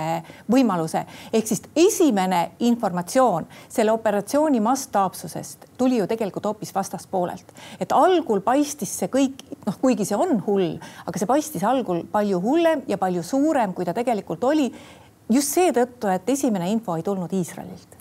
võimaluse. 0.51 1.05
ehk 1.33 1.47
siis 1.47 1.61
esimene 1.75 2.51
informatsioon 2.59 3.47
selle 3.69 3.91
operatsiooni 3.91 4.59
mastaapsusest 4.59 5.65
tuli 5.77 5.97
ju 5.97 6.07
tegelikult 6.07 6.45
hoopis 6.45 6.75
vastaspoolelt. 6.75 7.53
et 7.79 7.91
algul 7.91 8.41
paistis 8.41 8.97
see 8.99 9.07
kõik, 9.07 9.43
noh, 9.65 9.77
kuigi 9.81 10.05
see 10.05 10.17
on 10.17 10.43
hull, 10.47 10.77
aga 11.05 11.19
see 11.19 11.27
paistis 11.27 11.63
algul 11.63 12.03
palju 12.11 12.41
hullem 12.41 12.83
ja 12.87 12.97
palju 12.97 13.23
suurem, 13.23 13.73
kui 13.73 13.85
ta 13.85 13.93
tegelikult 13.93 14.43
oli. 14.43 14.73
just 15.29 15.53
seetõttu, 15.53 16.09
et 16.09 16.29
esimene 16.29 16.71
info 16.71 16.95
ei 16.95 17.03
tulnud 17.03 17.33
Iisraelilt 17.33 17.98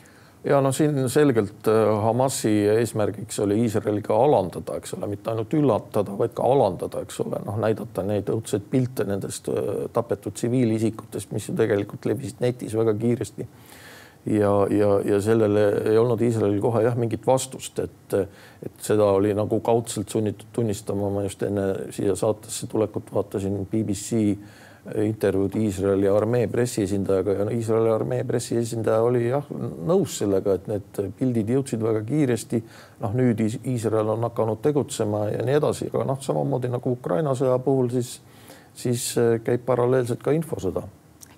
ja 0.48 0.60
noh, 0.64 0.72
siin 0.74 1.08
selgelt 1.12 1.68
äh, 1.68 1.88
Hamasi 2.04 2.52
eesmärgiks 2.72 3.40
oli 3.44 3.60
Iisraeli 3.64 4.02
ka 4.04 4.16
alandada, 4.16 4.78
eks 4.78 4.94
ole, 4.96 5.10
mitte 5.12 5.32
ainult 5.32 5.54
üllatada, 5.56 6.14
vaid 6.18 6.34
ka 6.36 6.46
alandada, 6.46 7.02
eks 7.04 7.20
ole, 7.24 7.40
noh, 7.46 7.58
näidata 7.60 8.04
neid 8.06 8.30
õudseid 8.32 8.68
pilte 8.70 9.06
nendest 9.08 9.50
äh, 9.52 9.88
tapetud 9.94 10.36
tsiviilisikutest, 10.38 11.34
mis 11.36 11.50
ju 11.50 11.56
tegelikult 11.58 12.08
levisid 12.08 12.44
netis 12.44 12.76
väga 12.78 12.94
kiiresti. 12.98 13.48
ja, 14.28 14.52
ja, 14.70 14.88
ja 15.04 15.20
sellele 15.24 15.64
ei 15.90 15.98
olnud 15.98 16.20
Iisraelil 16.24 16.60
kohe 16.60 16.82
jah 16.84 16.96
mingit 16.98 17.26
vastust, 17.26 17.78
et, 17.78 18.14
et 18.62 18.80
seda 18.84 19.12
oli 19.18 19.34
nagu 19.36 19.60
kaudselt 19.64 20.08
sunnitud 20.08 20.48
tunnistama. 20.52 21.10
ma 21.10 21.26
just 21.26 21.42
enne 21.42 21.92
siia 21.94 22.16
saatesse 22.16 22.66
tulekut 22.66 23.12
vaatasin 23.14 23.66
BBC 23.70 24.36
intervjuud 24.96 25.56
Iisraeli 25.56 26.08
armee 26.08 26.46
pressiesindajaga 26.48 27.32
ja 27.32 27.46
Iisraeli 27.50 27.90
armee 27.90 28.24
pressiesindaja 28.24 29.02
oli 29.02 29.26
jah 29.28 29.46
nõus 29.88 30.18
sellega, 30.20 30.54
et 30.58 30.68
need 30.70 31.00
pildid 31.18 31.50
jõudsid 31.54 31.82
väga 31.82 32.02
kiiresti. 32.06 32.62
noh, 33.00 33.14
nüüd 33.14 33.42
Iisrael 33.42 34.08
on 34.14 34.26
hakanud 34.28 34.62
tegutsema 34.62 35.26
ja 35.30 35.44
nii 35.46 35.58
edasi, 35.60 35.90
aga 35.92 36.04
noh, 36.12 36.20
samamoodi 36.22 36.70
nagu 36.72 36.92
Ukraina 36.92 37.34
sõja 37.38 37.58
puhul, 37.62 37.90
siis, 37.90 38.20
siis 38.74 39.10
äh, 39.18 39.36
käib 39.44 39.66
paralleelselt 39.66 40.22
ka 40.22 40.34
infosõda. 40.36 40.82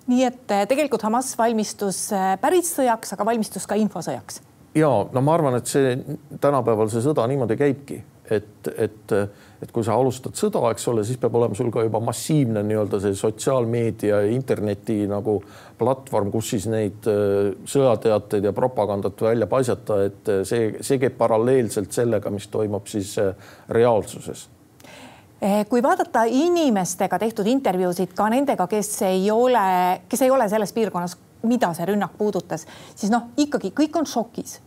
nii 0.07 0.23
et 0.25 0.51
äh, 0.51 0.67
tegelikult 0.67 1.03
Hamas 1.07 1.33
valmistus 1.37 2.07
äh, 2.13 2.37
päris 2.41 2.73
sõjaks, 2.77 3.13
aga 3.13 3.25
valmistus 3.25 3.67
ka 3.67 3.75
infosõjaks. 3.75 4.41
ja 4.75 4.89
no 5.11 5.21
ma 5.21 5.35
arvan, 5.35 5.59
et 5.59 5.67
see 5.67 5.97
tänapäeval 6.39 6.89
see 6.89 7.03
sõda 7.03 7.27
niimoodi 7.27 7.57
käibki, 7.57 8.03
et, 8.31 8.71
et 8.77 9.15
et 9.61 9.69
kui 9.69 9.85
sa 9.85 9.95
alustad 9.97 10.33
sõda, 10.37 10.63
eks 10.73 10.87
ole, 10.89 11.03
siis 11.05 11.19
peab 11.21 11.35
olema 11.37 11.57
sul 11.57 11.69
ka 11.73 11.83
juba 11.85 12.01
massiivne 12.03 12.63
nii-öelda 12.65 12.97
see 13.03 13.17
sotsiaalmeedia, 13.17 14.23
interneti 14.33 15.03
nagu 15.09 15.37
platvorm, 15.77 16.31
kus 16.33 16.53
siis 16.55 16.65
neid 16.71 17.09
äh, 17.09 17.51
sõjateateid 17.69 18.47
ja 18.49 18.53
propagandat 18.57 19.21
välja 19.21 19.47
paisata, 19.51 19.99
et 20.07 20.31
äh, 20.33 20.41
see, 20.47 20.71
see 20.81 20.97
käib 21.01 21.17
paralleelselt 21.19 21.93
sellega, 21.93 22.33
mis 22.33 22.49
toimub 22.53 22.89
siis 22.89 23.13
äh, 23.21 23.35
reaalsuses 23.69 24.47
eh, 25.41 25.61
kui 25.69 25.83
vaadata 25.85 26.25
inimestega 26.25 27.19
tehtud 27.21 27.49
intervjuusid 27.51 28.15
ka 28.17 28.31
nendega, 28.33 28.65
kes 28.71 28.95
ei 29.05 29.29
ole, 29.33 29.67
kes 30.09 30.25
ei 30.25 30.33
ole 30.33 30.49
selles 30.49 30.73
piirkonnas, 30.73 31.19
mida 31.45 31.69
see 31.77 31.85
rünnak 31.89 32.17
puudutas, 32.17 32.65
siis 32.95 33.13
noh, 33.13 33.29
ikkagi 33.37 33.73
kõik 33.77 34.01
on 34.01 34.09
šokis. 34.09 34.57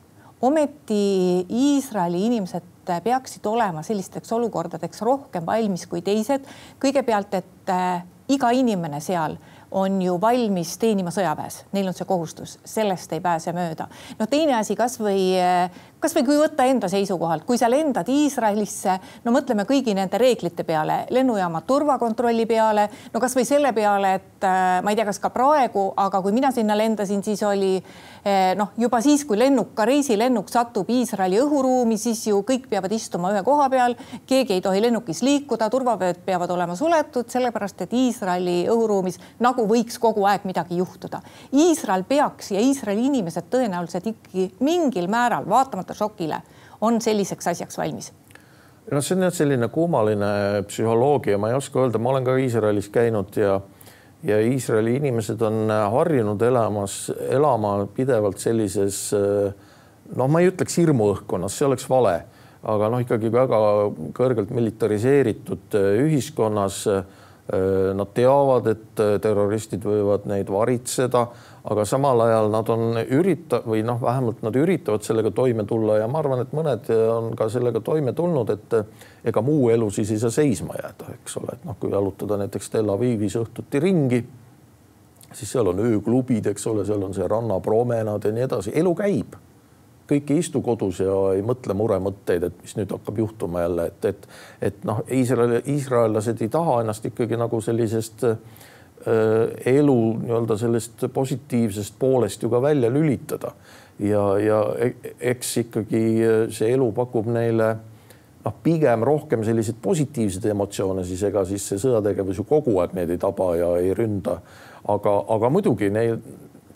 ometi 0.44 1.02
Iisraeli 1.48 2.26
inimesed 2.26 2.73
peaksid 3.04 3.46
olema 3.46 3.82
sellisteks 3.82 4.32
olukordadeks 4.32 5.02
rohkem 5.02 5.46
valmis 5.46 5.86
kui 5.86 6.02
teised. 6.02 6.46
kõigepealt, 6.80 7.34
et 7.34 7.72
äh, 7.72 8.04
iga 8.28 8.50
inimene 8.50 9.00
seal 9.00 9.36
on 9.74 10.02
ju 10.02 10.14
valmis 10.20 10.76
teenima 10.78 11.10
sõjaväes, 11.14 11.64
neil 11.74 11.90
on 11.90 11.96
see 11.96 12.06
kohustus, 12.06 12.58
sellest 12.64 13.12
ei 13.12 13.22
pääse 13.24 13.52
mööda. 13.56 13.88
no 14.18 14.26
teine 14.30 14.54
asi, 14.60 14.76
kasvõi 14.78 15.18
äh, 15.40 15.82
kasvõi 16.04 16.24
kui 16.26 16.36
võtta 16.36 16.66
enda 16.68 16.88
seisukohalt, 16.92 17.46
kui 17.48 17.56
sa 17.56 17.68
lendad 17.70 18.08
Iisraelisse, 18.12 18.98
no 19.24 19.32
mõtleme 19.32 19.64
kõigi 19.68 19.94
nende 19.96 20.18
reeglite 20.20 20.66
peale, 20.68 21.04
lennujaama 21.14 21.62
turvakontrolli 21.64 22.44
peale, 22.48 22.88
no 23.14 23.22
kasvõi 23.22 23.46
selle 23.48 23.72
peale, 23.76 24.10
et 24.18 24.44
äh, 24.44 24.82
ma 24.84 24.92
ei 24.92 24.98
tea, 24.98 25.06
kas 25.08 25.20
ka 25.22 25.30
praegu, 25.32 25.86
aga 25.96 26.20
kui 26.24 26.34
mina 26.36 26.50
sinna 26.52 26.76
lendasin, 26.76 27.22
siis 27.24 27.40
oli 27.48 27.78
äh, 27.78 28.52
noh, 28.58 28.74
juba 28.80 29.00
siis, 29.04 29.24
kui 29.24 29.38
lennuk, 29.40 29.72
ka 29.78 29.86
reisilennuk 29.88 30.52
satub 30.52 30.90
Iisraeli 30.92 31.40
õhuruumi, 31.40 31.96
siis 32.00 32.26
ju 32.28 32.42
kõik 32.44 32.68
peavad 32.68 32.92
istuma 32.92 33.32
ühe 33.32 33.40
koha 33.46 33.70
peal, 33.72 33.96
keegi 34.28 34.58
ei 34.58 34.64
tohi 34.64 34.84
lennukis 34.84 35.24
liikuda, 35.24 35.70
turvavööd 35.72 36.20
peavad 36.26 36.52
olema 36.52 36.76
suletud, 36.76 37.32
sellepärast 37.32 37.86
et 37.86 37.96
Iisraeli 37.96 38.58
õhuruumis 38.68 39.20
nagu 39.44 39.63
võiks 39.68 39.98
kogu 40.00 40.24
aeg 40.28 40.46
midagi 40.48 40.78
juhtuda. 40.80 41.20
Iisrael 41.52 42.04
peaks 42.08 42.52
ja 42.54 42.60
Iisraeli 42.60 43.06
inimesed 43.10 43.48
tõenäoliselt 43.52 44.10
ikkagi 44.12 44.50
mingil 44.64 45.08
määral 45.12 45.48
vaatamata 45.48 45.96
šokile, 45.96 46.42
on 46.80 47.00
selliseks 47.00 47.54
asjaks 47.54 47.78
valmis? 47.80 48.12
noh, 48.92 49.00
see 49.00 49.14
on 49.16 49.24
jah 49.24 49.32
selline 49.32 49.68
kummaline 49.72 50.26
psühholoogia, 50.68 51.38
ma 51.40 51.48
ei 51.48 51.56
oska 51.56 51.80
öelda, 51.80 51.98
ma 51.98 52.10
olen 52.12 52.26
ka 52.26 52.36
Iisraelis 52.36 52.90
käinud 52.92 53.36
ja 53.40 53.60
ja 54.24 54.38
Iisraeli 54.40 54.96
inimesed 54.96 55.40
on 55.44 55.68
harjunud 55.92 56.42
elamas, 56.42 57.10
elama 57.28 57.86
pidevalt 57.96 58.40
sellises 58.40 59.10
noh, 59.12 60.28
ma 60.28 60.40
ei 60.40 60.48
ütleks 60.48 60.78
hirmuõhkkonnas, 60.80 61.58
see 61.58 61.68
oleks 61.68 61.84
vale, 61.90 62.14
aga 62.64 62.88
noh, 62.92 63.02
ikkagi 63.04 63.32
väga 63.32 63.58
kõrgelt 64.16 64.52
militariseeritud 64.56 65.76
ühiskonnas 66.04 66.84
Nad 67.44 68.14
teavad, 68.16 68.70
et 68.72 69.00
terroristid 69.20 69.82
võivad 69.84 70.22
neid 70.30 70.48
varitseda, 70.48 71.26
aga 71.68 71.84
samal 71.84 72.22
ajal 72.24 72.48
nad 72.48 72.70
on 72.72 72.96
ürita- 73.04 73.60
või 73.66 73.82
noh, 73.84 73.98
vähemalt 74.00 74.40
nad 74.46 74.56
üritavad 74.56 75.04
sellega 75.04 75.28
toime 75.30 75.66
tulla 75.68 75.98
ja 75.98 76.08
ma 76.08 76.22
arvan, 76.22 76.40
et 76.40 76.56
mõned 76.56 76.88
on 77.12 77.36
ka 77.36 77.50
sellega 77.52 77.84
toime 77.84 78.16
tulnud, 78.16 78.48
et 78.48 78.78
ega 79.28 79.42
muu 79.44 79.68
elu 79.68 79.90
siis 79.92 80.14
ei 80.16 80.22
saa 80.24 80.32
seisma 80.32 80.78
jääda, 80.80 81.12
eks 81.18 81.36
ole, 81.36 81.52
et 81.52 81.68
noh, 81.68 81.76
kui 81.80 81.92
jalutada 81.92 82.40
näiteks 82.40 82.70
Tel 82.72 82.88
Avivis 82.88 83.36
õhtuti 83.36 83.80
ringi, 83.80 84.24
siis 85.34 85.52
seal 85.52 85.68
on 85.68 85.84
ööklubid, 85.84 86.48
eks 86.48 86.66
ole, 86.72 86.88
seal 86.88 87.04
on 87.04 87.12
see 87.12 87.28
rannapromenaad 87.28 88.24
ja 88.24 88.32
nii 88.32 88.48
edasi, 88.48 88.72
elu 88.72 88.94
käib 88.96 89.36
kõik 90.10 90.30
ei 90.30 90.42
istu 90.42 90.60
kodus 90.64 91.00
ja 91.00 91.14
ei 91.34 91.42
mõtle 91.46 91.76
muremõtteid, 91.76 92.48
et 92.48 92.58
mis 92.62 92.76
nüüd 92.76 92.92
hakkab 92.92 93.18
juhtuma 93.18 93.64
jälle, 93.64 93.86
et, 93.92 94.10
et, 94.10 94.28
et 94.70 94.84
noh, 94.84 95.00
Iisrael, 95.12 95.58
iisraellased 95.60 96.42
ei 96.44 96.52
taha 96.52 96.80
ennast 96.82 97.06
ikkagi 97.08 97.38
nagu 97.40 97.60
sellisest 97.64 98.26
äh, 98.28 98.36
elu 99.74 99.96
nii-öelda 100.24 100.58
sellest 100.60 101.06
positiivsest 101.12 101.96
poolest 101.98 102.42
ju 102.42 102.52
ka 102.52 102.62
välja 102.62 102.92
lülitada. 102.92 103.52
ja, 103.98 104.38
ja 104.38 104.60
e-, 104.78 105.16
eks 105.20 105.56
ikkagi 105.56 106.04
see 106.50 106.72
elu 106.74 106.92
pakub 106.92 107.28
neile 107.30 107.76
noh, 108.44 108.54
pigem 108.62 109.04
rohkem 109.06 109.44
selliseid 109.44 109.76
positiivseid 109.82 110.50
emotsioone, 110.50 111.04
siis 111.04 111.22
ega 111.28 111.44
siis 111.48 111.66
see 111.68 111.80
sõjategevus 111.80 112.40
ju 112.40 112.46
kogu 112.48 112.78
aeg 112.82 112.96
neid 112.96 113.12
ei 113.14 113.20
taba 113.20 113.54
ja 113.56 113.74
ei 113.80 113.94
ründa. 113.96 114.40
aga, 114.88 115.12
aga 115.28 115.50
muidugi 115.50 115.90
neil 115.90 116.18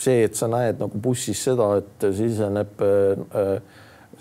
see, 0.02 0.24
et 0.26 0.38
sa 0.38 0.48
näed 0.50 0.80
nagu 0.82 1.00
bussis 1.02 1.40
seda, 1.48 1.72
et 1.80 2.08
siseneb 2.14 2.82
äh, 2.84 3.58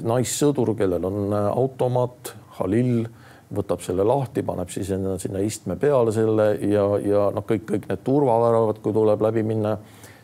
naissõdur, 0.04 0.74
kellel 0.78 1.08
on 1.08 1.24
äh, 1.34 1.48
automaat, 1.54 2.34
Halil 2.58 3.06
võtab 3.54 3.84
selle 3.86 4.04
lahti, 4.08 4.42
paneb 4.44 4.72
siis 4.74 4.90
sinna, 4.90 5.16
sinna 5.22 5.40
istme 5.46 5.78
peale 5.80 6.12
selle 6.12 6.50
ja, 6.68 6.88
ja 7.04 7.28
noh, 7.34 7.46
kõik, 7.48 7.68
kõik 7.70 7.86
need 7.92 8.02
turvaväravad, 8.04 8.82
kui 8.84 8.96
tuleb 8.96 9.24
läbi 9.24 9.44
minna. 9.48 9.78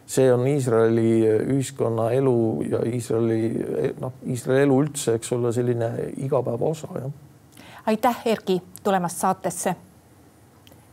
see 0.05 0.33
on 0.33 0.47
Iisraeli 0.47 1.21
ühiskonna 1.53 2.09
elu 2.11 2.63
ja 2.69 2.81
Iisraeli 2.85 3.93
noh, 4.01 4.17
Iisraeli 4.27 4.65
elu 4.65 4.81
üldse, 4.83 5.15
eks 5.15 5.31
ole, 5.31 5.53
selline 5.53 5.89
igapäeva 6.17 6.65
osa 6.65 6.89
jah. 6.97 7.13
aitäh, 7.85 8.21
Erki, 8.25 8.61
tulemast 8.83 9.17
saatesse. 9.17 9.75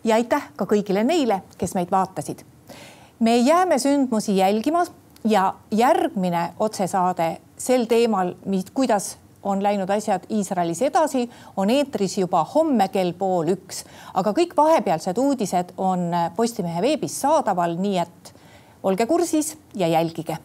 ja 0.05 0.15
aitäh 0.15 0.53
ka 0.57 0.65
kõigile 0.65 1.05
neile, 1.05 1.43
kes 1.59 1.75
meid 1.75 1.91
vaatasid 1.91 2.45
me 3.21 3.37
jääme 3.37 3.79
sündmusi 3.79 4.37
jälgima 4.37 4.87
ja 5.25 5.55
järgmine 5.71 6.53
otsesaade 6.59 7.37
sel 7.59 7.85
teemal, 7.85 8.35
kuidas 8.75 9.17
on 9.43 9.63
läinud 9.63 9.91
asjad 9.91 10.25
Iisraelis 10.31 10.83
edasi, 10.83 11.31
on 11.57 11.71
eetris 11.71 12.19
juba 12.19 12.45
homme 12.55 12.89
kell 12.89 13.13
pool 13.13 13.53
üks, 13.55 13.85
aga 14.15 14.33
kõik 14.37 14.57
vahepealsed 14.57 15.19
uudised 15.19 15.73
on 15.77 16.11
Postimehe 16.37 16.83
veebis 16.83 17.21
saadaval, 17.21 17.77
nii 17.81 17.99
et 17.99 18.33
olge 18.83 19.07
kursis 19.07 19.57
ja 19.75 19.89
jälgige 19.89 20.39